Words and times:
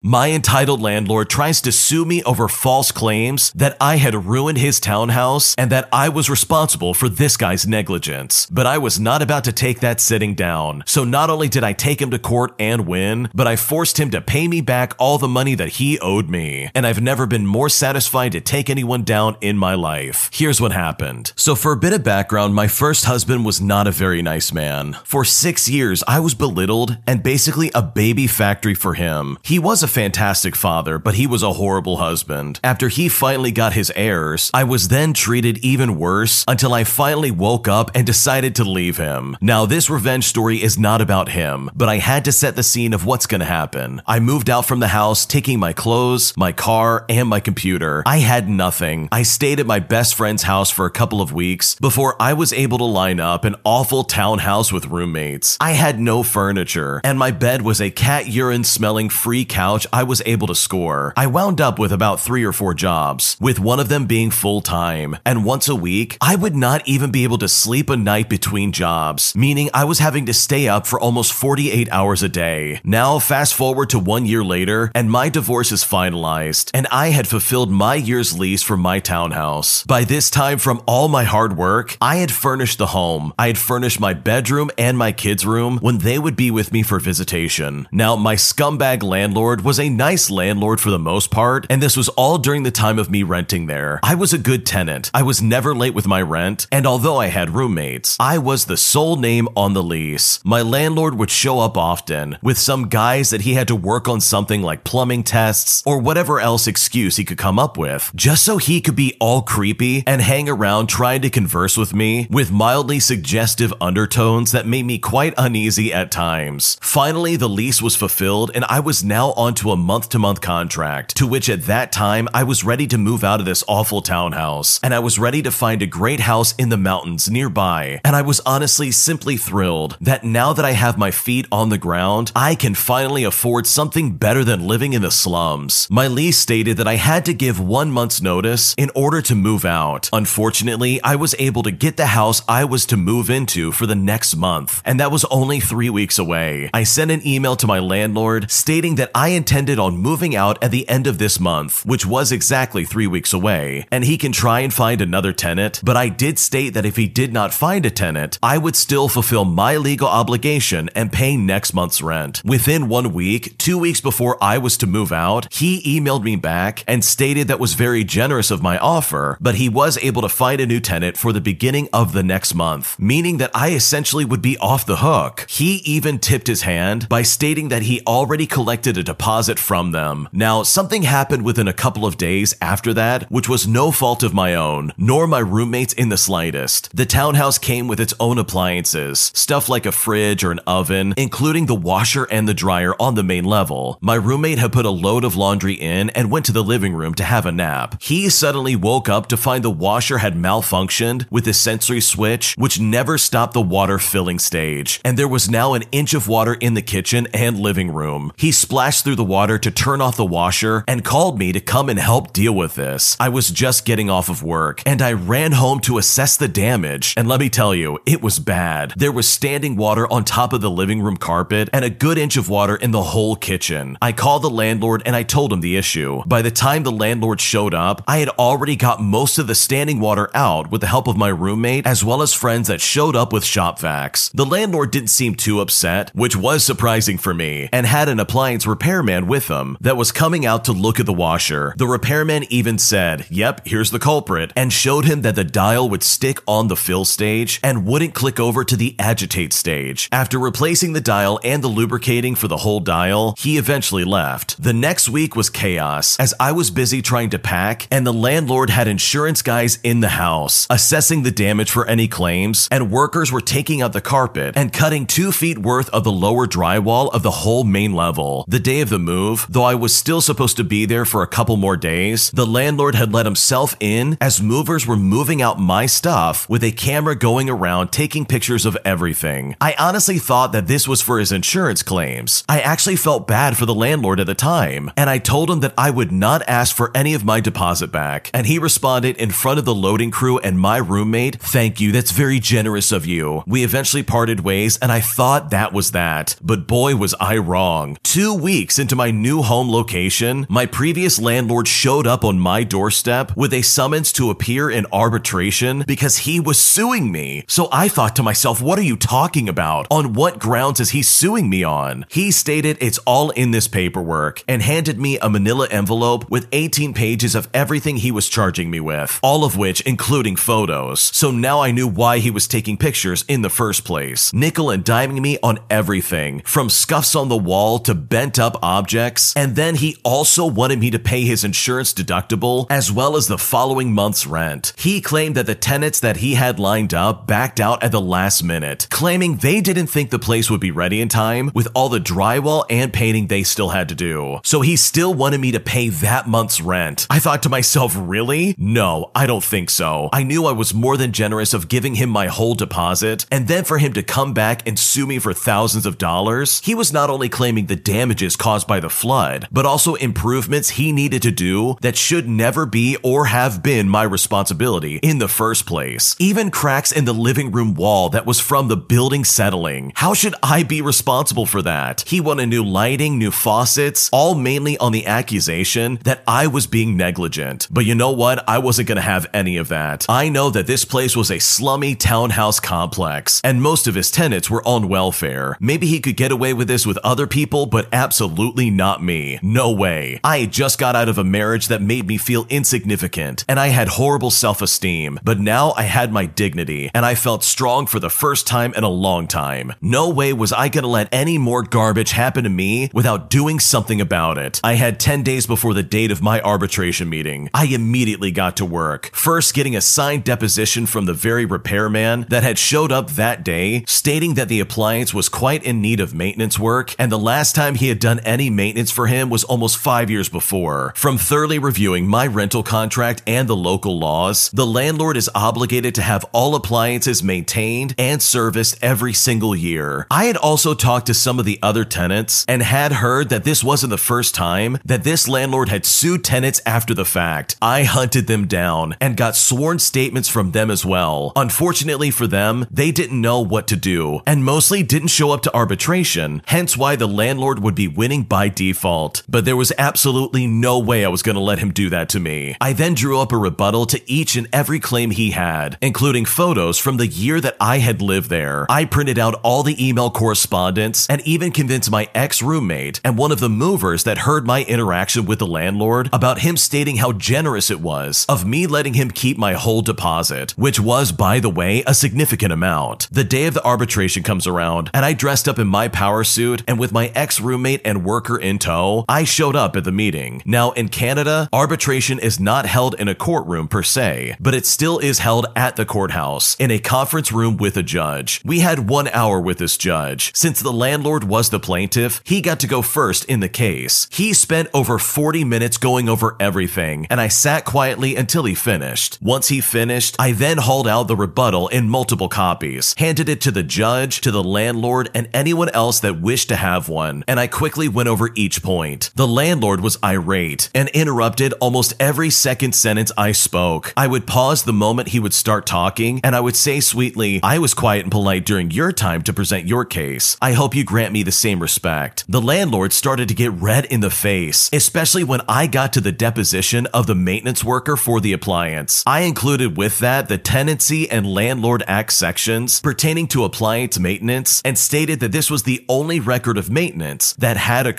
My 0.00 0.30
entitled 0.30 0.80
landlord 0.80 1.28
tries 1.28 1.60
to 1.62 1.72
sue 1.72 2.04
me 2.04 2.22
over 2.22 2.46
false 2.46 2.92
claims 2.92 3.50
that 3.56 3.76
I 3.80 3.96
had 3.96 4.26
ruined 4.26 4.58
his 4.58 4.78
townhouse 4.78 5.56
and 5.58 5.72
that 5.72 5.88
I 5.92 6.08
was 6.08 6.30
responsible 6.30 6.94
for 6.94 7.08
this 7.08 7.36
guy's 7.36 7.66
negligence. 7.66 8.46
But 8.48 8.64
I 8.64 8.78
was 8.78 9.00
not 9.00 9.22
about 9.22 9.42
to 9.44 9.52
take 9.52 9.80
that 9.80 10.00
sitting 10.00 10.36
down. 10.36 10.84
So 10.86 11.02
not 11.02 11.30
only 11.30 11.48
did 11.48 11.64
I 11.64 11.72
take 11.72 12.00
him 12.00 12.12
to 12.12 12.18
court 12.20 12.54
and 12.60 12.86
win, 12.86 13.28
but 13.34 13.48
I 13.48 13.56
forced 13.56 13.98
him 13.98 14.10
to 14.10 14.20
pay 14.20 14.46
me 14.46 14.60
back 14.60 14.94
all 15.00 15.18
the 15.18 15.26
money 15.26 15.56
that 15.56 15.70
he 15.70 15.98
owed 15.98 16.30
me. 16.30 16.70
And 16.76 16.86
I've 16.86 17.02
never 17.02 17.26
been 17.26 17.44
more 17.44 17.68
satisfied 17.68 18.30
to 18.32 18.40
take 18.40 18.70
anyone 18.70 19.02
down 19.02 19.36
in 19.40 19.58
my 19.58 19.74
life. 19.74 20.30
Here's 20.32 20.60
what 20.60 20.70
happened. 20.70 21.32
So 21.34 21.56
for 21.56 21.72
a 21.72 21.76
bit 21.76 21.92
of 21.92 22.04
background, 22.04 22.54
my 22.54 22.68
first 22.68 23.06
husband 23.06 23.44
was 23.44 23.60
not 23.60 23.88
a 23.88 23.90
very 23.90 24.22
nice 24.22 24.52
man. 24.52 24.96
For 25.02 25.24
six 25.24 25.68
years, 25.68 26.04
I 26.06 26.20
was 26.20 26.34
belittled 26.34 26.98
and 27.04 27.20
basically 27.20 27.72
a 27.74 27.82
baby 27.82 28.28
factory 28.28 28.74
for 28.74 28.94
him. 28.94 29.38
He 29.42 29.58
was 29.58 29.82
a 29.82 29.87
fantastic 29.88 30.54
father, 30.54 30.98
but 30.98 31.14
he 31.14 31.26
was 31.26 31.42
a 31.42 31.54
horrible 31.54 31.96
husband. 31.96 32.60
After 32.62 32.88
he 32.88 33.08
finally 33.08 33.50
got 33.50 33.72
his 33.72 33.92
heirs, 33.96 34.50
I 34.54 34.64
was 34.64 34.88
then 34.88 35.12
treated 35.12 35.58
even 35.58 35.98
worse 35.98 36.44
until 36.46 36.74
I 36.74 36.84
finally 36.84 37.30
woke 37.30 37.68
up 37.68 37.90
and 37.94 38.06
decided 38.06 38.54
to 38.56 38.64
leave 38.64 38.96
him. 38.96 39.36
Now, 39.40 39.66
this 39.66 39.90
revenge 39.90 40.24
story 40.24 40.62
is 40.62 40.78
not 40.78 41.00
about 41.00 41.30
him, 41.30 41.70
but 41.74 41.88
I 41.88 41.96
had 41.96 42.24
to 42.26 42.32
set 42.32 42.56
the 42.56 42.62
scene 42.62 42.92
of 42.92 43.04
what's 43.04 43.26
gonna 43.26 43.44
happen. 43.44 44.02
I 44.06 44.20
moved 44.20 44.50
out 44.50 44.66
from 44.66 44.80
the 44.80 44.88
house, 44.88 45.24
taking 45.24 45.58
my 45.58 45.72
clothes, 45.72 46.32
my 46.36 46.52
car, 46.52 47.04
and 47.08 47.28
my 47.28 47.40
computer. 47.40 48.02
I 48.06 48.18
had 48.18 48.48
nothing. 48.48 49.08
I 49.12 49.22
stayed 49.22 49.60
at 49.60 49.66
my 49.66 49.78
best 49.78 50.14
friend's 50.14 50.42
house 50.42 50.70
for 50.70 50.86
a 50.86 50.90
couple 50.90 51.20
of 51.20 51.32
weeks 51.32 51.74
before 51.76 52.16
I 52.20 52.32
was 52.32 52.52
able 52.52 52.78
to 52.78 52.84
line 52.84 53.20
up 53.20 53.44
an 53.44 53.56
awful 53.64 54.04
townhouse 54.04 54.72
with 54.72 54.86
roommates. 54.86 55.56
I 55.60 55.72
had 55.72 56.00
no 56.00 56.22
furniture, 56.22 57.00
and 57.04 57.18
my 57.18 57.30
bed 57.30 57.62
was 57.62 57.80
a 57.80 57.90
cat 57.90 58.26
urine 58.28 58.64
smelling 58.64 59.08
free 59.08 59.44
couch 59.44 59.77
I 59.92 60.02
was 60.02 60.22
able 60.26 60.46
to 60.48 60.54
score. 60.54 61.12
I 61.16 61.26
wound 61.26 61.60
up 61.60 61.78
with 61.78 61.92
about 61.92 62.20
three 62.20 62.44
or 62.44 62.52
four 62.52 62.74
jobs, 62.74 63.36
with 63.40 63.60
one 63.60 63.80
of 63.80 63.88
them 63.88 64.06
being 64.06 64.30
full 64.30 64.60
time. 64.60 65.16
And 65.24 65.44
once 65.44 65.68
a 65.68 65.74
week, 65.74 66.16
I 66.20 66.36
would 66.36 66.56
not 66.56 66.86
even 66.86 67.10
be 67.10 67.24
able 67.24 67.38
to 67.38 67.48
sleep 67.48 67.90
a 67.90 67.96
night 67.96 68.28
between 68.28 68.72
jobs, 68.72 69.34
meaning 69.36 69.70
I 69.72 69.84
was 69.84 69.98
having 69.98 70.26
to 70.26 70.34
stay 70.34 70.68
up 70.68 70.86
for 70.86 71.00
almost 71.00 71.32
48 71.32 71.88
hours 71.90 72.22
a 72.22 72.28
day. 72.28 72.80
Now, 72.84 73.18
fast 73.18 73.54
forward 73.54 73.90
to 73.90 73.98
one 73.98 74.26
year 74.26 74.44
later, 74.44 74.90
and 74.94 75.10
my 75.10 75.28
divorce 75.28 75.72
is 75.72 75.84
finalized, 75.84 76.70
and 76.74 76.86
I 76.90 77.08
had 77.08 77.28
fulfilled 77.28 77.70
my 77.70 77.94
year's 77.94 78.38
lease 78.38 78.62
for 78.62 78.76
my 78.76 79.00
townhouse. 79.00 79.84
By 79.84 80.04
this 80.04 80.30
time, 80.30 80.58
from 80.58 80.82
all 80.86 81.08
my 81.08 81.24
hard 81.24 81.56
work, 81.56 81.96
I 82.00 82.16
had 82.16 82.32
furnished 82.32 82.78
the 82.78 82.88
home. 82.88 83.32
I 83.38 83.48
had 83.48 83.58
furnished 83.58 84.00
my 84.00 84.14
bedroom 84.14 84.70
and 84.78 84.96
my 84.96 85.12
kids' 85.12 85.46
room 85.46 85.78
when 85.78 85.98
they 85.98 86.18
would 86.18 86.36
be 86.36 86.50
with 86.50 86.72
me 86.72 86.82
for 86.82 86.98
visitation. 86.98 87.88
Now, 87.92 88.16
my 88.16 88.34
scumbag 88.36 89.02
landlord 89.02 89.62
was 89.68 89.78
a 89.78 89.90
nice 89.90 90.30
landlord 90.30 90.80
for 90.80 90.88
the 90.88 90.98
most 90.98 91.30
part, 91.30 91.66
and 91.68 91.82
this 91.82 91.94
was 91.94 92.08
all 92.16 92.38
during 92.38 92.62
the 92.62 92.70
time 92.70 92.98
of 92.98 93.10
me 93.10 93.22
renting 93.22 93.66
there. 93.66 94.00
I 94.02 94.14
was 94.14 94.32
a 94.32 94.38
good 94.38 94.64
tenant. 94.64 95.10
I 95.12 95.22
was 95.22 95.42
never 95.42 95.74
late 95.74 95.92
with 95.92 96.06
my 96.06 96.22
rent, 96.22 96.66
and 96.72 96.86
although 96.86 97.18
I 97.18 97.26
had 97.26 97.50
roommates, 97.50 98.16
I 98.18 98.38
was 98.38 98.64
the 98.64 98.78
sole 98.78 99.16
name 99.16 99.46
on 99.54 99.74
the 99.74 99.82
lease. 99.82 100.40
My 100.42 100.62
landlord 100.62 101.18
would 101.18 101.30
show 101.30 101.60
up 101.60 101.76
often 101.76 102.38
with 102.40 102.56
some 102.56 102.88
guys 102.88 103.28
that 103.28 103.42
he 103.42 103.52
had 103.52 103.68
to 103.68 103.76
work 103.76 104.08
on 104.08 104.22
something 104.22 104.62
like 104.62 104.84
plumbing 104.84 105.22
tests 105.22 105.82
or 105.84 105.98
whatever 105.98 106.40
else 106.40 106.66
excuse 106.66 107.16
he 107.16 107.24
could 107.26 107.36
come 107.36 107.58
up 107.58 107.76
with, 107.76 108.10
just 108.14 108.46
so 108.46 108.56
he 108.56 108.80
could 108.80 108.96
be 108.96 109.18
all 109.20 109.42
creepy 109.42 110.02
and 110.06 110.22
hang 110.22 110.48
around 110.48 110.86
trying 110.86 111.20
to 111.20 111.28
converse 111.28 111.76
with 111.76 111.92
me 111.92 112.26
with 112.30 112.50
mildly 112.50 112.98
suggestive 112.98 113.74
undertones 113.82 114.50
that 114.52 114.66
made 114.66 114.86
me 114.86 114.98
quite 114.98 115.34
uneasy 115.36 115.92
at 115.92 116.10
times. 116.10 116.78
Finally, 116.80 117.36
the 117.36 117.50
lease 117.50 117.82
was 117.82 117.94
fulfilled, 117.94 118.50
and 118.54 118.64
I 118.64 118.80
was 118.80 119.04
now 119.04 119.34
onto 119.58 119.70
a 119.72 119.76
month 119.76 120.08
to 120.10 120.18
month 120.20 120.40
contract, 120.40 121.16
to 121.16 121.26
which 121.26 121.48
at 121.48 121.62
that 121.62 121.90
time 121.90 122.28
I 122.32 122.44
was 122.44 122.62
ready 122.62 122.86
to 122.86 122.98
move 122.98 123.24
out 123.24 123.40
of 123.40 123.46
this 123.46 123.64
awful 123.66 124.02
townhouse, 124.02 124.78
and 124.84 124.94
I 124.94 125.00
was 125.00 125.18
ready 125.18 125.42
to 125.42 125.50
find 125.50 125.82
a 125.82 125.86
great 125.86 126.20
house 126.20 126.54
in 126.56 126.68
the 126.68 126.76
mountains 126.76 127.28
nearby. 127.28 128.00
And 128.04 128.14
I 128.14 128.22
was 128.22 128.40
honestly 128.46 128.92
simply 128.92 129.36
thrilled 129.36 129.96
that 130.00 130.22
now 130.22 130.52
that 130.52 130.64
I 130.64 130.72
have 130.72 130.96
my 130.96 131.10
feet 131.10 131.46
on 131.50 131.70
the 131.70 131.78
ground, 131.78 132.30
I 132.36 132.54
can 132.54 132.74
finally 132.74 133.24
afford 133.24 133.66
something 133.66 134.16
better 134.16 134.44
than 134.44 134.68
living 134.68 134.92
in 134.92 135.02
the 135.02 135.10
slums. 135.10 135.88
My 135.90 136.06
lease 136.06 136.38
stated 136.38 136.76
that 136.76 136.86
I 136.86 136.94
had 136.94 137.24
to 137.24 137.34
give 137.34 137.58
one 137.58 137.90
month's 137.90 138.22
notice 138.22 138.74
in 138.78 138.92
order 138.94 139.20
to 139.22 139.34
move 139.34 139.64
out. 139.64 140.08
Unfortunately, 140.12 141.02
I 141.02 141.16
was 141.16 141.34
able 141.40 141.64
to 141.64 141.72
get 141.72 141.96
the 141.96 142.06
house 142.06 142.42
I 142.46 142.64
was 142.64 142.86
to 142.86 142.96
move 142.96 143.28
into 143.28 143.72
for 143.72 143.86
the 143.86 143.96
next 143.96 144.36
month, 144.36 144.82
and 144.84 145.00
that 145.00 145.10
was 145.10 145.24
only 145.24 145.58
three 145.58 145.90
weeks 145.90 146.16
away. 146.16 146.70
I 146.72 146.84
sent 146.84 147.10
an 147.10 147.26
email 147.26 147.56
to 147.56 147.66
my 147.66 147.80
landlord 147.80 148.52
stating 148.52 148.94
that 148.96 149.10
I 149.16 149.30
intended 149.30 149.47
on 149.48 149.96
moving 149.96 150.36
out 150.36 150.62
at 150.62 150.70
the 150.70 150.86
end 150.90 151.06
of 151.06 151.16
this 151.16 151.40
month, 151.40 151.84
which 151.86 152.04
was 152.04 152.30
exactly 152.30 152.84
three 152.84 153.06
weeks 153.06 153.32
away, 153.32 153.86
and 153.90 154.04
he 154.04 154.18
can 154.18 154.30
try 154.30 154.60
and 154.60 154.74
find 154.74 155.00
another 155.00 155.32
tenant, 155.32 155.80
but 155.82 155.96
I 155.96 156.10
did 156.10 156.38
state 156.38 156.74
that 156.74 156.84
if 156.84 156.96
he 156.96 157.06
did 157.06 157.32
not 157.32 157.54
find 157.54 157.86
a 157.86 157.90
tenant, 157.90 158.38
I 158.42 158.58
would 158.58 158.76
still 158.76 159.08
fulfill 159.08 159.46
my 159.46 159.78
legal 159.78 160.06
obligation 160.06 160.90
and 160.94 161.10
pay 161.10 161.34
next 161.34 161.72
month's 161.72 162.02
rent. 162.02 162.42
Within 162.44 162.90
one 162.90 163.14
week, 163.14 163.56
two 163.56 163.78
weeks 163.78 164.02
before 164.02 164.36
I 164.42 164.58
was 164.58 164.76
to 164.78 164.86
move 164.86 165.12
out, 165.12 165.50
he 165.50 165.98
emailed 165.98 166.24
me 166.24 166.36
back 166.36 166.84
and 166.86 167.02
stated 167.02 167.48
that 167.48 167.58
was 167.58 167.72
very 167.72 168.04
generous 168.04 168.50
of 168.50 168.62
my 168.62 168.76
offer, 168.76 169.38
but 169.40 169.54
he 169.54 169.70
was 169.70 169.96
able 170.02 170.20
to 170.20 170.28
find 170.28 170.60
a 170.60 170.66
new 170.66 170.78
tenant 170.78 171.16
for 171.16 171.32
the 171.32 171.40
beginning 171.40 171.88
of 171.90 172.12
the 172.12 172.22
next 172.22 172.54
month, 172.54 172.98
meaning 172.98 173.38
that 173.38 173.50
I 173.54 173.70
essentially 173.70 174.26
would 174.26 174.42
be 174.42 174.58
off 174.58 174.84
the 174.84 174.98
hook. 174.98 175.46
He 175.48 175.76
even 175.86 176.18
tipped 176.18 176.48
his 176.48 176.62
hand 176.62 177.08
by 177.08 177.22
stating 177.22 177.70
that 177.70 177.82
he 177.82 178.02
already 178.06 178.46
collected 178.46 178.98
a 178.98 179.02
deposit 179.02 179.37
from 179.46 179.92
them. 179.92 180.28
Now, 180.32 180.64
something 180.64 181.04
happened 181.04 181.44
within 181.44 181.68
a 181.68 181.72
couple 181.72 182.04
of 182.04 182.16
days 182.16 182.56
after 182.60 182.92
that, 182.94 183.30
which 183.30 183.48
was 183.48 183.68
no 183.68 183.92
fault 183.92 184.24
of 184.24 184.34
my 184.34 184.56
own, 184.56 184.92
nor 184.96 185.28
my 185.28 185.38
roommates 185.38 185.92
in 185.92 186.08
the 186.08 186.16
slightest. 186.16 186.94
The 186.96 187.06
townhouse 187.06 187.56
came 187.56 187.86
with 187.86 188.00
its 188.00 188.14
own 188.18 188.36
appliances, 188.38 189.30
stuff 189.34 189.68
like 189.68 189.86
a 189.86 189.92
fridge 189.92 190.42
or 190.42 190.50
an 190.50 190.58
oven, 190.66 191.14
including 191.16 191.66
the 191.66 191.76
washer 191.76 192.24
and 192.32 192.48
the 192.48 192.54
dryer 192.54 192.94
on 192.98 193.14
the 193.14 193.22
main 193.22 193.44
level. 193.44 193.98
My 194.00 194.16
roommate 194.16 194.58
had 194.58 194.72
put 194.72 194.86
a 194.86 194.90
load 194.90 195.22
of 195.22 195.36
laundry 195.36 195.74
in 195.74 196.10
and 196.10 196.32
went 196.32 196.46
to 196.46 196.52
the 196.52 196.64
living 196.64 196.94
room 196.94 197.14
to 197.14 197.24
have 197.24 197.46
a 197.46 197.52
nap. 197.52 198.02
He 198.02 198.28
suddenly 198.28 198.74
woke 198.74 199.08
up 199.08 199.28
to 199.28 199.36
find 199.36 199.62
the 199.62 199.70
washer 199.70 200.18
had 200.18 200.34
malfunctioned 200.34 201.30
with 201.30 201.44
the 201.44 201.54
sensory 201.54 202.00
switch, 202.00 202.54
which 202.58 202.80
never 202.80 203.16
stopped 203.18 203.54
the 203.54 203.62
water 203.62 203.98
filling 203.98 204.40
stage, 204.40 205.00
and 205.04 205.16
there 205.16 205.28
was 205.28 205.48
now 205.48 205.74
an 205.74 205.84
inch 205.92 206.14
of 206.14 206.26
water 206.26 206.54
in 206.54 206.74
the 206.74 206.82
kitchen 206.82 207.28
and 207.32 207.60
living 207.60 207.92
room. 207.92 208.32
He 208.36 208.50
splashed 208.50 209.04
through 209.04 209.16
the 209.16 209.24
water 209.28 209.58
to 209.58 209.70
turn 209.70 210.00
off 210.00 210.16
the 210.16 210.24
washer 210.24 210.82
and 210.88 211.04
called 211.04 211.38
me 211.38 211.52
to 211.52 211.60
come 211.60 211.88
and 211.88 211.98
help 211.98 212.32
deal 212.32 212.54
with 212.54 212.74
this. 212.74 213.16
I 213.20 213.28
was 213.28 213.50
just 213.50 213.84
getting 213.84 214.10
off 214.10 214.28
of 214.28 214.42
work, 214.42 214.82
and 214.86 215.00
I 215.00 215.12
ran 215.12 215.52
home 215.52 215.80
to 215.80 215.98
assess 215.98 216.36
the 216.36 216.48
damage, 216.48 217.14
and 217.16 217.28
let 217.28 217.40
me 217.40 217.48
tell 217.48 217.74
you, 217.74 217.98
it 218.06 218.22
was 218.22 218.38
bad. 218.38 218.94
There 218.96 219.12
was 219.12 219.28
standing 219.28 219.76
water 219.76 220.10
on 220.10 220.24
top 220.24 220.52
of 220.52 220.60
the 220.60 220.70
living 220.70 221.02
room 221.02 221.16
carpet 221.16 221.68
and 221.72 221.84
a 221.84 221.90
good 221.90 222.18
inch 222.18 222.36
of 222.36 222.48
water 222.48 222.76
in 222.76 222.90
the 222.90 223.02
whole 223.02 223.36
kitchen. 223.36 223.98
I 224.00 224.12
called 224.12 224.42
the 224.42 224.50
landlord 224.50 225.02
and 225.04 225.14
I 225.14 225.22
told 225.22 225.52
him 225.52 225.60
the 225.60 225.76
issue. 225.76 226.22
By 226.26 226.42
the 226.42 226.50
time 226.50 226.82
the 226.82 226.92
landlord 226.92 227.40
showed 227.40 227.74
up, 227.74 228.02
I 228.06 228.18
had 228.18 228.30
already 228.30 228.76
got 228.76 229.02
most 229.02 229.38
of 229.38 229.46
the 229.46 229.54
standing 229.54 230.00
water 230.00 230.30
out 230.34 230.70
with 230.70 230.80
the 230.80 230.86
help 230.86 231.06
of 231.06 231.16
my 231.16 231.28
roommate 231.28 231.86
as 231.86 232.04
well 232.04 232.22
as 232.22 232.32
friends 232.32 232.68
that 232.68 232.80
showed 232.80 233.14
up 233.14 233.32
with 233.32 233.44
shop 233.44 233.78
vacs. 233.78 234.30
The 234.32 234.46
landlord 234.46 234.90
didn't 234.90 235.08
seem 235.08 235.34
too 235.34 235.60
upset, 235.60 236.10
which 236.14 236.36
was 236.36 236.64
surprising 236.64 237.18
for 237.18 237.34
me, 237.34 237.68
and 237.72 237.86
had 237.86 238.08
an 238.08 238.20
appliance 238.20 238.66
repairman 238.66 239.17
with 239.26 239.48
him 239.48 239.76
that 239.80 239.96
was 239.96 240.12
coming 240.12 240.46
out 240.46 240.64
to 240.66 240.72
look 240.72 241.00
at 241.00 241.06
the 241.06 241.12
washer. 241.12 241.74
The 241.76 241.86
repairman 241.86 242.44
even 242.50 242.78
said, 242.78 243.26
Yep, 243.30 243.62
here's 243.66 243.90
the 243.90 243.98
culprit, 243.98 244.52
and 244.54 244.72
showed 244.72 245.04
him 245.04 245.22
that 245.22 245.34
the 245.34 245.44
dial 245.44 245.88
would 245.88 246.02
stick 246.02 246.38
on 246.46 246.68
the 246.68 246.76
fill 246.76 247.04
stage 247.04 247.58
and 247.62 247.86
wouldn't 247.86 248.14
click 248.14 248.38
over 248.38 248.64
to 248.64 248.76
the 248.76 248.94
agitate 248.98 249.52
stage. 249.52 250.08
After 250.12 250.38
replacing 250.38 250.92
the 250.92 251.00
dial 251.00 251.40
and 251.42 251.62
the 251.62 251.68
lubricating 251.68 252.34
for 252.34 252.48
the 252.48 252.58
whole 252.58 252.80
dial, 252.80 253.34
he 253.38 253.58
eventually 253.58 254.04
left. 254.04 254.62
The 254.62 254.72
next 254.72 255.08
week 255.08 255.34
was 255.34 255.50
chaos 255.50 256.16
as 256.18 256.34
I 256.38 256.52
was 256.52 256.70
busy 256.70 257.02
trying 257.02 257.30
to 257.30 257.38
pack, 257.38 257.88
and 257.90 258.06
the 258.06 258.12
landlord 258.12 258.70
had 258.70 258.88
insurance 258.88 259.42
guys 259.42 259.78
in 259.82 260.00
the 260.00 260.08
house 260.08 260.66
assessing 260.70 261.22
the 261.22 261.30
damage 261.30 261.70
for 261.70 261.86
any 261.86 262.08
claims, 262.08 262.68
and 262.70 262.90
workers 262.90 263.32
were 263.32 263.40
taking 263.40 263.82
out 263.82 263.92
the 263.92 264.00
carpet 264.00 264.56
and 264.56 264.72
cutting 264.72 265.06
two 265.06 265.32
feet 265.32 265.58
worth 265.58 265.88
of 265.90 266.04
the 266.04 266.12
lower 266.12 266.46
drywall 266.46 267.12
of 267.12 267.22
the 267.22 267.30
whole 267.30 267.64
main 267.64 267.92
level. 267.92 268.44
The 268.48 268.60
day 268.60 268.80
of 268.80 268.88
the 268.88 268.97
move, 268.98 269.46
though 269.48 269.62
I 269.62 269.74
was 269.74 269.94
still 269.94 270.20
supposed 270.20 270.56
to 270.58 270.64
be 270.64 270.84
there 270.84 271.06
for 271.06 271.22
a 271.22 271.26
couple 271.26 271.56
more 271.56 271.76
days, 271.76 272.30
the 272.32 272.46
landlord 272.46 272.94
had 272.94 273.12
let 273.12 273.24
himself 273.24 273.74
in 273.80 274.18
as 274.20 274.42
movers 274.42 274.86
were 274.86 274.96
moving 274.96 275.40
out 275.40 275.58
my 275.58 275.86
stuff 275.86 276.48
with 276.48 276.62
a 276.62 276.72
camera 276.72 277.16
going 277.16 277.48
around 277.48 277.90
taking 277.90 278.26
pictures 278.26 278.66
of 278.66 278.76
everything. 278.84 279.56
I 279.60 279.74
honestly 279.78 280.18
thought 280.18 280.52
that 280.52 280.66
this 280.66 280.86
was 280.86 281.00
for 281.00 281.18
his 281.18 281.32
insurance 281.32 281.82
claims. 281.82 282.44
I 282.48 282.60
actually 282.60 282.96
felt 282.96 283.26
bad 283.26 283.56
for 283.56 283.64
the 283.64 283.74
landlord 283.74 284.20
at 284.20 284.26
the 284.26 284.34
time, 284.34 284.90
and 284.96 285.08
I 285.08 285.16
told 285.16 285.50
him 285.50 285.60
that 285.60 285.74
I 285.78 285.90
would 285.90 286.12
not 286.12 286.42
ask 286.46 286.76
for 286.76 286.90
any 286.94 287.14
of 287.14 287.24
my 287.24 287.40
deposit 287.40 287.90
back. 287.90 288.30
And 288.34 288.46
he 288.46 288.58
responded 288.58 289.16
in 289.16 289.30
front 289.30 289.58
of 289.58 289.64
the 289.64 289.74
loading 289.74 290.10
crew 290.10 290.38
and 290.40 290.60
my 290.60 290.76
roommate, 290.76 291.40
Thank 291.40 291.80
you, 291.80 291.90
that's 291.92 292.10
very 292.10 292.38
generous 292.38 292.92
of 292.92 293.06
you. 293.06 293.42
We 293.46 293.64
eventually 293.64 294.02
parted 294.02 294.40
ways, 294.40 294.78
and 294.78 294.92
I 294.92 295.00
thought 295.00 295.50
that 295.50 295.72
was 295.72 295.92
that. 295.92 296.36
But 296.42 296.66
boy, 296.66 296.96
was 296.98 297.14
I 297.20 297.38
wrong. 297.38 297.96
Two 298.02 298.34
weeks 298.34 298.78
into 298.78 298.87
to 298.88 298.96
my 298.96 299.10
new 299.10 299.42
home 299.42 299.70
location, 299.70 300.46
my 300.48 300.66
previous 300.66 301.20
landlord 301.20 301.68
showed 301.68 302.06
up 302.06 302.24
on 302.24 302.38
my 302.38 302.64
doorstep 302.64 303.36
with 303.36 303.52
a 303.52 303.62
summons 303.62 304.12
to 304.14 304.30
appear 304.30 304.70
in 304.70 304.86
arbitration 304.92 305.84
because 305.86 306.18
he 306.18 306.40
was 306.40 306.58
suing 306.58 307.12
me. 307.12 307.44
So 307.48 307.68
I 307.70 307.88
thought 307.88 308.16
to 308.16 308.22
myself, 308.22 308.62
what 308.62 308.78
are 308.78 308.82
you 308.82 308.96
talking 308.96 309.48
about? 309.48 309.86
On 309.90 310.12
what 310.12 310.38
grounds 310.38 310.80
is 310.80 310.90
he 310.90 311.02
suing 311.02 311.50
me 311.50 311.62
on? 311.62 312.06
He 312.08 312.30
stated 312.30 312.78
it's 312.80 312.98
all 313.06 313.30
in 313.30 313.50
this 313.50 313.68
paperwork 313.68 314.42
and 314.48 314.62
handed 314.62 314.98
me 314.98 315.18
a 315.18 315.28
manila 315.28 315.68
envelope 315.70 316.30
with 316.30 316.48
18 316.52 316.94
pages 316.94 317.34
of 317.34 317.48
everything 317.52 317.96
he 317.98 318.10
was 318.10 318.28
charging 318.28 318.70
me 318.70 318.80
with, 318.80 319.20
all 319.22 319.44
of 319.44 319.56
which 319.56 319.80
including 319.82 320.36
photos. 320.36 321.00
So 321.00 321.30
now 321.30 321.60
I 321.60 321.70
knew 321.70 321.88
why 321.88 322.18
he 322.18 322.30
was 322.30 322.48
taking 322.48 322.76
pictures 322.76 323.24
in 323.28 323.42
the 323.42 323.50
first 323.50 323.84
place. 323.84 324.32
Nickel 324.32 324.70
and 324.70 324.84
diming 324.84 325.20
me 325.20 325.38
on 325.42 325.58
everything, 325.68 326.40
from 326.42 326.70
scuffs 326.70 327.14
on 327.14 327.28
the 327.28 327.36
wall 327.36 327.78
to 327.80 327.94
bent 327.94 328.38
up 328.38 328.56
objects. 328.78 329.34
And 329.36 329.56
then 329.56 329.74
he 329.74 329.96
also 330.04 330.46
wanted 330.46 330.78
me 330.78 330.90
to 330.90 330.98
pay 330.98 331.22
his 331.22 331.42
insurance 331.42 331.92
deductible 331.92 332.66
as 332.70 332.92
well 332.92 333.16
as 333.16 333.26
the 333.26 333.38
following 333.38 333.92
month's 333.92 334.26
rent. 334.26 334.72
He 334.78 335.00
claimed 335.00 335.34
that 335.34 335.46
the 335.46 335.54
tenants 335.54 336.00
that 336.00 336.18
he 336.18 336.34
had 336.34 336.60
lined 336.60 336.94
up 336.94 337.26
backed 337.26 337.58
out 337.58 337.82
at 337.82 337.92
the 337.92 338.00
last 338.00 338.42
minute, 338.44 338.86
claiming 338.90 339.36
they 339.36 339.60
didn't 339.60 339.88
think 339.88 340.10
the 340.10 340.18
place 340.18 340.48
would 340.50 340.60
be 340.60 340.70
ready 340.70 341.00
in 341.00 341.08
time 341.08 341.50
with 341.54 341.68
all 341.74 341.88
the 341.88 341.98
drywall 341.98 342.64
and 342.70 342.92
painting 342.92 343.26
they 343.26 343.42
still 343.42 343.70
had 343.70 343.88
to 343.88 343.94
do. 343.94 344.38
So 344.44 344.60
he 344.60 344.76
still 344.76 345.12
wanted 345.12 345.40
me 345.40 345.50
to 345.52 345.60
pay 345.60 345.88
that 345.88 346.28
month's 346.28 346.60
rent. 346.60 347.06
I 347.10 347.18
thought 347.18 347.42
to 347.42 347.48
myself, 347.48 347.96
really? 347.98 348.54
No, 348.58 349.10
I 349.14 349.26
don't 349.26 349.44
think 349.44 349.70
so. 349.70 350.08
I 350.12 350.22
knew 350.22 350.44
I 350.46 350.52
was 350.52 350.72
more 350.72 350.96
than 350.96 351.12
generous 351.12 351.52
of 351.52 351.68
giving 351.68 351.96
him 351.96 352.10
my 352.10 352.28
whole 352.28 352.54
deposit, 352.54 353.26
and 353.30 353.48
then 353.48 353.64
for 353.64 353.78
him 353.78 353.92
to 353.94 354.02
come 354.02 354.32
back 354.34 354.66
and 354.66 354.78
sue 354.78 355.06
me 355.06 355.18
for 355.18 355.32
thousands 355.32 355.86
of 355.86 355.98
dollars, 355.98 356.60
he 356.64 356.74
was 356.74 356.92
not 356.92 357.10
only 357.10 357.28
claiming 357.28 357.66
the 357.66 357.76
damages 357.76 358.36
caused 358.36 358.67
by 358.68 358.78
the 358.78 358.88
flood, 358.88 359.48
but 359.50 359.66
also 359.66 359.94
improvements 359.96 360.70
he 360.70 360.92
needed 360.92 361.22
to 361.22 361.32
do 361.32 361.76
that 361.80 361.96
should 361.96 362.28
never 362.28 362.66
be 362.66 362.96
or 363.02 363.24
have 363.24 363.62
been 363.62 363.88
my 363.88 364.04
responsibility 364.04 364.96
in 364.98 365.18
the 365.18 365.26
first 365.26 365.66
place. 365.66 366.14
Even 366.20 366.50
cracks 366.50 366.92
in 366.92 367.04
the 367.04 367.12
living 367.12 367.50
room 367.50 367.74
wall 367.74 368.10
that 368.10 368.26
was 368.26 368.38
from 368.38 368.68
the 368.68 368.76
building 368.76 369.24
settling. 369.24 369.92
How 369.96 370.14
should 370.14 370.34
I 370.42 370.62
be 370.62 370.82
responsible 370.82 371.46
for 371.46 371.62
that? 371.62 372.04
He 372.06 372.20
wanted 372.20 372.46
new 372.46 372.64
lighting, 372.64 373.18
new 373.18 373.30
faucets, 373.30 374.10
all 374.12 374.34
mainly 374.34 374.76
on 374.78 374.92
the 374.92 375.06
accusation 375.06 375.98
that 376.04 376.22
I 376.26 376.46
was 376.46 376.66
being 376.66 376.96
negligent. 376.96 377.66
But 377.70 377.86
you 377.86 377.94
know 377.94 378.12
what? 378.12 378.46
I 378.48 378.58
wasn't 378.58 378.88
gonna 378.88 379.00
have 379.00 379.26
any 379.32 379.56
of 379.56 379.68
that. 379.68 380.06
I 380.08 380.28
know 380.28 380.50
that 380.50 380.66
this 380.66 380.84
place 380.84 381.16
was 381.16 381.30
a 381.30 381.38
slummy 381.38 381.94
townhouse 381.94 382.60
complex, 382.60 383.40
and 383.42 383.62
most 383.62 383.86
of 383.86 383.94
his 383.94 384.10
tenants 384.10 384.50
were 384.50 384.66
on 384.66 384.88
welfare. 384.88 385.56
Maybe 385.60 385.86
he 385.86 386.00
could 386.00 386.16
get 386.16 386.32
away 386.32 386.52
with 386.52 386.68
this 386.68 386.86
with 386.86 386.98
other 386.98 387.26
people, 387.26 387.66
but 387.66 387.88
absolutely 387.92 388.57
not 388.66 389.02
me. 389.02 389.38
No 389.42 389.70
way. 389.70 390.20
I 390.24 390.46
just 390.46 390.78
got 390.78 390.96
out 390.96 391.08
of 391.08 391.18
a 391.18 391.24
marriage 391.24 391.68
that 391.68 391.80
made 391.80 392.06
me 392.06 392.18
feel 392.18 392.46
insignificant, 392.50 393.44
and 393.48 393.58
I 393.58 393.68
had 393.68 393.88
horrible 393.88 394.30
self 394.30 394.60
esteem, 394.60 395.20
but 395.22 395.38
now 395.38 395.72
I 395.76 395.82
had 395.82 396.12
my 396.12 396.26
dignity, 396.26 396.90
and 396.92 397.06
I 397.06 397.14
felt 397.14 397.44
strong 397.44 397.86
for 397.86 398.00
the 398.00 398.10
first 398.10 398.46
time 398.46 398.74
in 398.74 398.84
a 398.84 398.88
long 398.88 399.26
time. 399.26 399.72
No 399.80 400.08
way 400.08 400.32
was 400.32 400.52
I 400.52 400.68
gonna 400.68 400.88
let 400.88 401.08
any 401.12 401.38
more 401.38 401.62
garbage 401.62 402.10
happen 402.10 402.44
to 402.44 402.50
me 402.50 402.90
without 402.92 403.30
doing 403.30 403.60
something 403.60 404.00
about 404.00 404.38
it. 404.38 404.60
I 404.64 404.74
had 404.74 405.00
10 405.00 405.22
days 405.22 405.46
before 405.46 405.74
the 405.74 405.82
date 405.82 406.10
of 406.10 406.22
my 406.22 406.40
arbitration 406.40 407.08
meeting. 407.08 407.48
I 407.54 407.66
immediately 407.66 408.30
got 408.30 408.56
to 408.58 408.64
work, 408.64 409.10
first 409.14 409.54
getting 409.54 409.76
a 409.76 409.80
signed 409.80 410.24
deposition 410.24 410.86
from 410.86 411.06
the 411.06 411.14
very 411.14 411.44
repairman 411.44 412.26
that 412.28 412.42
had 412.42 412.58
showed 412.58 412.92
up 412.92 413.10
that 413.10 413.44
day, 413.44 413.84
stating 413.86 414.34
that 414.34 414.48
the 414.48 414.60
appliance 414.60 415.14
was 415.14 415.28
quite 415.28 415.62
in 415.64 415.80
need 415.80 416.00
of 416.00 416.14
maintenance 416.14 416.58
work, 416.58 416.94
and 416.98 417.10
the 417.10 417.18
last 417.18 417.54
time 417.54 417.74
he 417.74 417.88
had 417.88 417.98
done 417.98 418.20
any 418.20 418.47
maintenance 418.50 418.90
for 418.90 419.06
him 419.06 419.30
was 419.30 419.44
almost 419.44 419.78
five 419.78 420.10
years 420.10 420.28
before. 420.28 420.92
From 420.96 421.18
thoroughly 421.18 421.58
reviewing 421.58 422.06
my 422.06 422.26
rental 422.26 422.62
contract 422.62 423.22
and 423.26 423.48
the 423.48 423.56
local 423.56 423.98
laws, 423.98 424.50
the 424.50 424.66
landlord 424.66 425.16
is 425.16 425.30
obligated 425.34 425.94
to 425.96 426.02
have 426.02 426.24
all 426.32 426.54
appliances 426.54 427.22
maintained 427.22 427.94
and 427.98 428.22
serviced 428.22 428.78
every 428.82 429.12
single 429.12 429.54
year. 429.54 430.06
I 430.10 430.24
had 430.24 430.36
also 430.36 430.74
talked 430.74 431.06
to 431.06 431.14
some 431.14 431.38
of 431.38 431.44
the 431.44 431.58
other 431.62 431.84
tenants 431.84 432.44
and 432.48 432.62
had 432.62 432.92
heard 432.92 433.28
that 433.28 433.44
this 433.44 433.64
wasn't 433.64 433.90
the 433.90 433.98
first 433.98 434.34
time 434.34 434.78
that 434.84 435.04
this 435.04 435.28
landlord 435.28 435.68
had 435.68 435.84
sued 435.84 436.24
tenants 436.24 436.60
after 436.64 436.94
the 436.94 437.04
fact. 437.04 437.56
I 437.60 437.84
hunted 437.84 438.26
them 438.26 438.46
down 438.46 438.96
and 439.00 439.16
got 439.16 439.36
sworn 439.36 439.78
statements 439.78 440.28
from 440.28 440.52
them 440.52 440.70
as 440.70 440.84
well. 440.84 441.32
Unfortunately 441.36 442.10
for 442.10 442.26
them, 442.26 442.66
they 442.70 442.90
didn't 442.90 443.20
know 443.20 443.40
what 443.40 443.66
to 443.68 443.76
do 443.76 444.20
and 444.26 444.44
mostly 444.44 444.82
didn't 444.82 445.08
show 445.08 445.30
up 445.30 445.42
to 445.42 445.54
arbitration, 445.54 446.42
hence 446.46 446.76
why 446.76 446.96
the 446.96 447.08
landlord 447.08 447.60
would 447.60 447.74
be 447.74 447.88
winning 447.88 448.22
by 448.22 448.37
default. 448.46 449.24
But 449.28 449.44
there 449.44 449.56
was 449.56 449.72
absolutely 449.76 450.46
no 450.46 450.78
way 450.78 451.04
I 451.04 451.08
was 451.08 451.22
going 451.22 451.34
to 451.34 451.42
let 451.42 451.58
him 451.58 451.72
do 451.72 451.90
that 451.90 452.08
to 452.10 452.20
me. 452.20 452.56
I 452.60 452.72
then 452.72 452.94
drew 452.94 453.18
up 453.18 453.32
a 453.32 453.36
rebuttal 453.36 453.86
to 453.86 454.08
each 454.08 454.36
and 454.36 454.48
every 454.52 454.78
claim 454.78 455.10
he 455.10 455.32
had, 455.32 455.76
including 455.82 456.26
photos 456.26 456.78
from 456.78 456.98
the 456.98 457.08
year 457.08 457.40
that 457.40 457.56
I 457.60 457.78
had 457.78 458.00
lived 458.00 458.30
there. 458.30 458.64
I 458.68 458.84
printed 458.84 459.18
out 459.18 459.40
all 459.42 459.64
the 459.64 459.84
email 459.84 460.12
correspondence 460.12 461.08
and 461.08 461.20
even 461.22 461.50
convinced 461.50 461.90
my 461.90 462.08
ex 462.14 462.40
roommate 462.40 463.00
and 463.02 463.18
one 463.18 463.32
of 463.32 463.40
the 463.40 463.48
movers 463.48 464.04
that 464.04 464.18
heard 464.18 464.46
my 464.46 464.62
interaction 464.64 465.26
with 465.26 465.40
the 465.40 465.46
landlord 465.46 466.08
about 466.12 466.40
him 466.40 466.56
stating 466.56 466.98
how 466.98 467.12
generous 467.12 467.70
it 467.70 467.80
was 467.80 468.26
of 468.28 468.46
me 468.46 468.66
letting 468.66 468.94
him 468.94 469.10
keep 469.10 469.38
my 469.38 469.54
whole 469.54 469.80
deposit, 469.80 470.52
which 470.52 470.78
was, 470.78 471.10
by 471.10 471.40
the 471.40 471.50
way, 471.50 471.82
a 471.86 471.94
significant 471.94 472.52
amount. 472.52 473.08
The 473.10 473.24
day 473.24 473.46
of 473.46 473.54
the 473.54 473.64
arbitration 473.64 474.22
comes 474.22 474.46
around, 474.46 474.90
and 474.92 475.04
I 475.04 475.14
dressed 475.14 475.48
up 475.48 475.58
in 475.58 475.66
my 475.66 475.88
power 475.88 476.24
suit 476.24 476.62
and 476.68 476.78
with 476.78 476.92
my 476.92 477.10
ex 477.14 477.40
roommate 477.40 477.80
and 477.84 478.04
worker 478.28 478.42
in 478.42 478.58
tow, 478.58 479.04
I 479.08 479.24
showed 479.24 479.56
up 479.56 479.76
at 479.76 479.84
the 479.84 479.92
meeting. 479.92 480.42
Now, 480.44 480.72
in 480.72 480.88
Canada, 480.88 481.48
arbitration 481.52 482.18
is 482.18 482.38
not 482.38 482.66
held 482.66 482.94
in 482.94 483.08
a 483.08 483.14
courtroom 483.14 483.68
per 483.68 483.82
se, 483.82 484.36
but 484.40 484.54
it 484.54 484.66
still 484.66 484.98
is 484.98 485.20
held 485.20 485.46
at 485.56 485.76
the 485.76 485.86
courthouse 485.86 486.56
in 486.58 486.70
a 486.70 486.78
conference 486.78 487.32
room 487.32 487.56
with 487.56 487.76
a 487.76 487.82
judge. 487.82 488.42
We 488.44 488.60
had 488.60 488.88
one 488.88 489.08
hour 489.08 489.40
with 489.40 489.58
this 489.58 489.76
judge. 489.76 490.32
Since 490.34 490.60
the 490.60 490.72
landlord 490.72 491.24
was 491.24 491.50
the 491.50 491.60
plaintiff, 491.60 492.20
he 492.24 492.40
got 492.40 492.60
to 492.60 492.66
go 492.66 492.82
first 492.82 493.24
in 493.24 493.40
the 493.40 493.48
case. 493.48 494.06
He 494.10 494.32
spent 494.32 494.68
over 494.74 494.98
40 494.98 495.44
minutes 495.44 495.78
going 495.78 496.08
over 496.08 496.36
everything, 496.40 497.06
and 497.10 497.20
I 497.20 497.28
sat 497.28 497.64
quietly 497.64 498.16
until 498.16 498.44
he 498.44 498.54
finished. 498.54 499.18
Once 499.22 499.48
he 499.48 499.60
finished, 499.60 500.16
I 500.18 500.32
then 500.32 500.58
hauled 500.58 500.88
out 500.88 501.08
the 501.08 501.16
rebuttal 501.16 501.68
in 501.68 501.88
multiple 501.88 502.28
copies, 502.28 502.94
handed 502.98 503.28
it 503.28 503.40
to 503.42 503.50
the 503.50 503.62
judge, 503.62 504.20
to 504.20 504.30
the 504.30 504.44
landlord, 504.44 505.10
and 505.14 505.28
anyone 505.32 505.70
else 505.70 506.00
that 506.00 506.20
wished 506.20 506.48
to 506.48 506.56
have 506.56 506.88
one, 506.88 507.24
and 507.26 507.40
I 507.40 507.46
quickly 507.46 507.88
went 507.88 508.07
over 508.08 508.30
each 508.34 508.62
point. 508.62 509.10
The 509.14 509.28
landlord 509.28 509.80
was 509.80 509.98
irate 510.02 510.70
and 510.74 510.88
interrupted 510.88 511.52
almost 511.60 511.94
every 512.00 512.30
second 512.30 512.74
sentence 512.74 513.12
I 513.16 513.32
spoke. 513.32 513.92
I 513.96 514.06
would 514.06 514.26
pause 514.26 514.64
the 514.64 514.72
moment 514.72 515.08
he 515.08 515.20
would 515.20 515.34
start 515.34 515.66
talking, 515.66 516.20
and 516.24 516.34
I 516.34 516.40
would 516.40 516.56
say 516.56 516.80
sweetly, 516.80 517.40
I 517.42 517.58
was 517.58 517.74
quiet 517.74 518.02
and 518.02 518.10
polite 518.10 518.44
during 518.44 518.70
your 518.70 518.90
time 518.90 519.22
to 519.22 519.32
present 519.32 519.66
your 519.66 519.84
case. 519.84 520.36
I 520.40 520.52
hope 520.54 520.74
you 520.74 520.84
grant 520.84 521.12
me 521.12 521.22
the 521.22 521.30
same 521.32 521.60
respect. 521.60 522.24
The 522.28 522.40
landlord 522.40 522.92
started 522.92 523.28
to 523.28 523.34
get 523.34 523.52
red 523.52 523.84
in 523.84 524.00
the 524.00 524.10
face, 524.10 524.70
especially 524.72 525.24
when 525.24 525.42
I 525.48 525.66
got 525.66 525.92
to 525.92 526.00
the 526.00 526.12
deposition 526.12 526.86
of 526.86 527.06
the 527.06 527.14
maintenance 527.14 527.62
worker 527.62 527.96
for 527.96 528.20
the 528.20 528.32
appliance. 528.32 529.04
I 529.06 529.20
included 529.20 529.76
with 529.76 529.98
that 529.98 530.28
the 530.28 530.38
Tenancy 530.38 531.10
and 531.10 531.26
Landlord 531.26 531.82
Act 531.86 532.12
sections 532.12 532.80
pertaining 532.80 533.28
to 533.28 533.44
appliance 533.44 533.98
maintenance 533.98 534.62
and 534.64 534.78
stated 534.78 535.20
that 535.20 535.32
this 535.32 535.50
was 535.50 535.64
the 535.64 535.84
only 535.88 536.20
record 536.20 536.56
of 536.56 536.70
maintenance 536.70 537.34
that 537.34 537.56
had 537.56 537.86
occurred. 537.86 537.97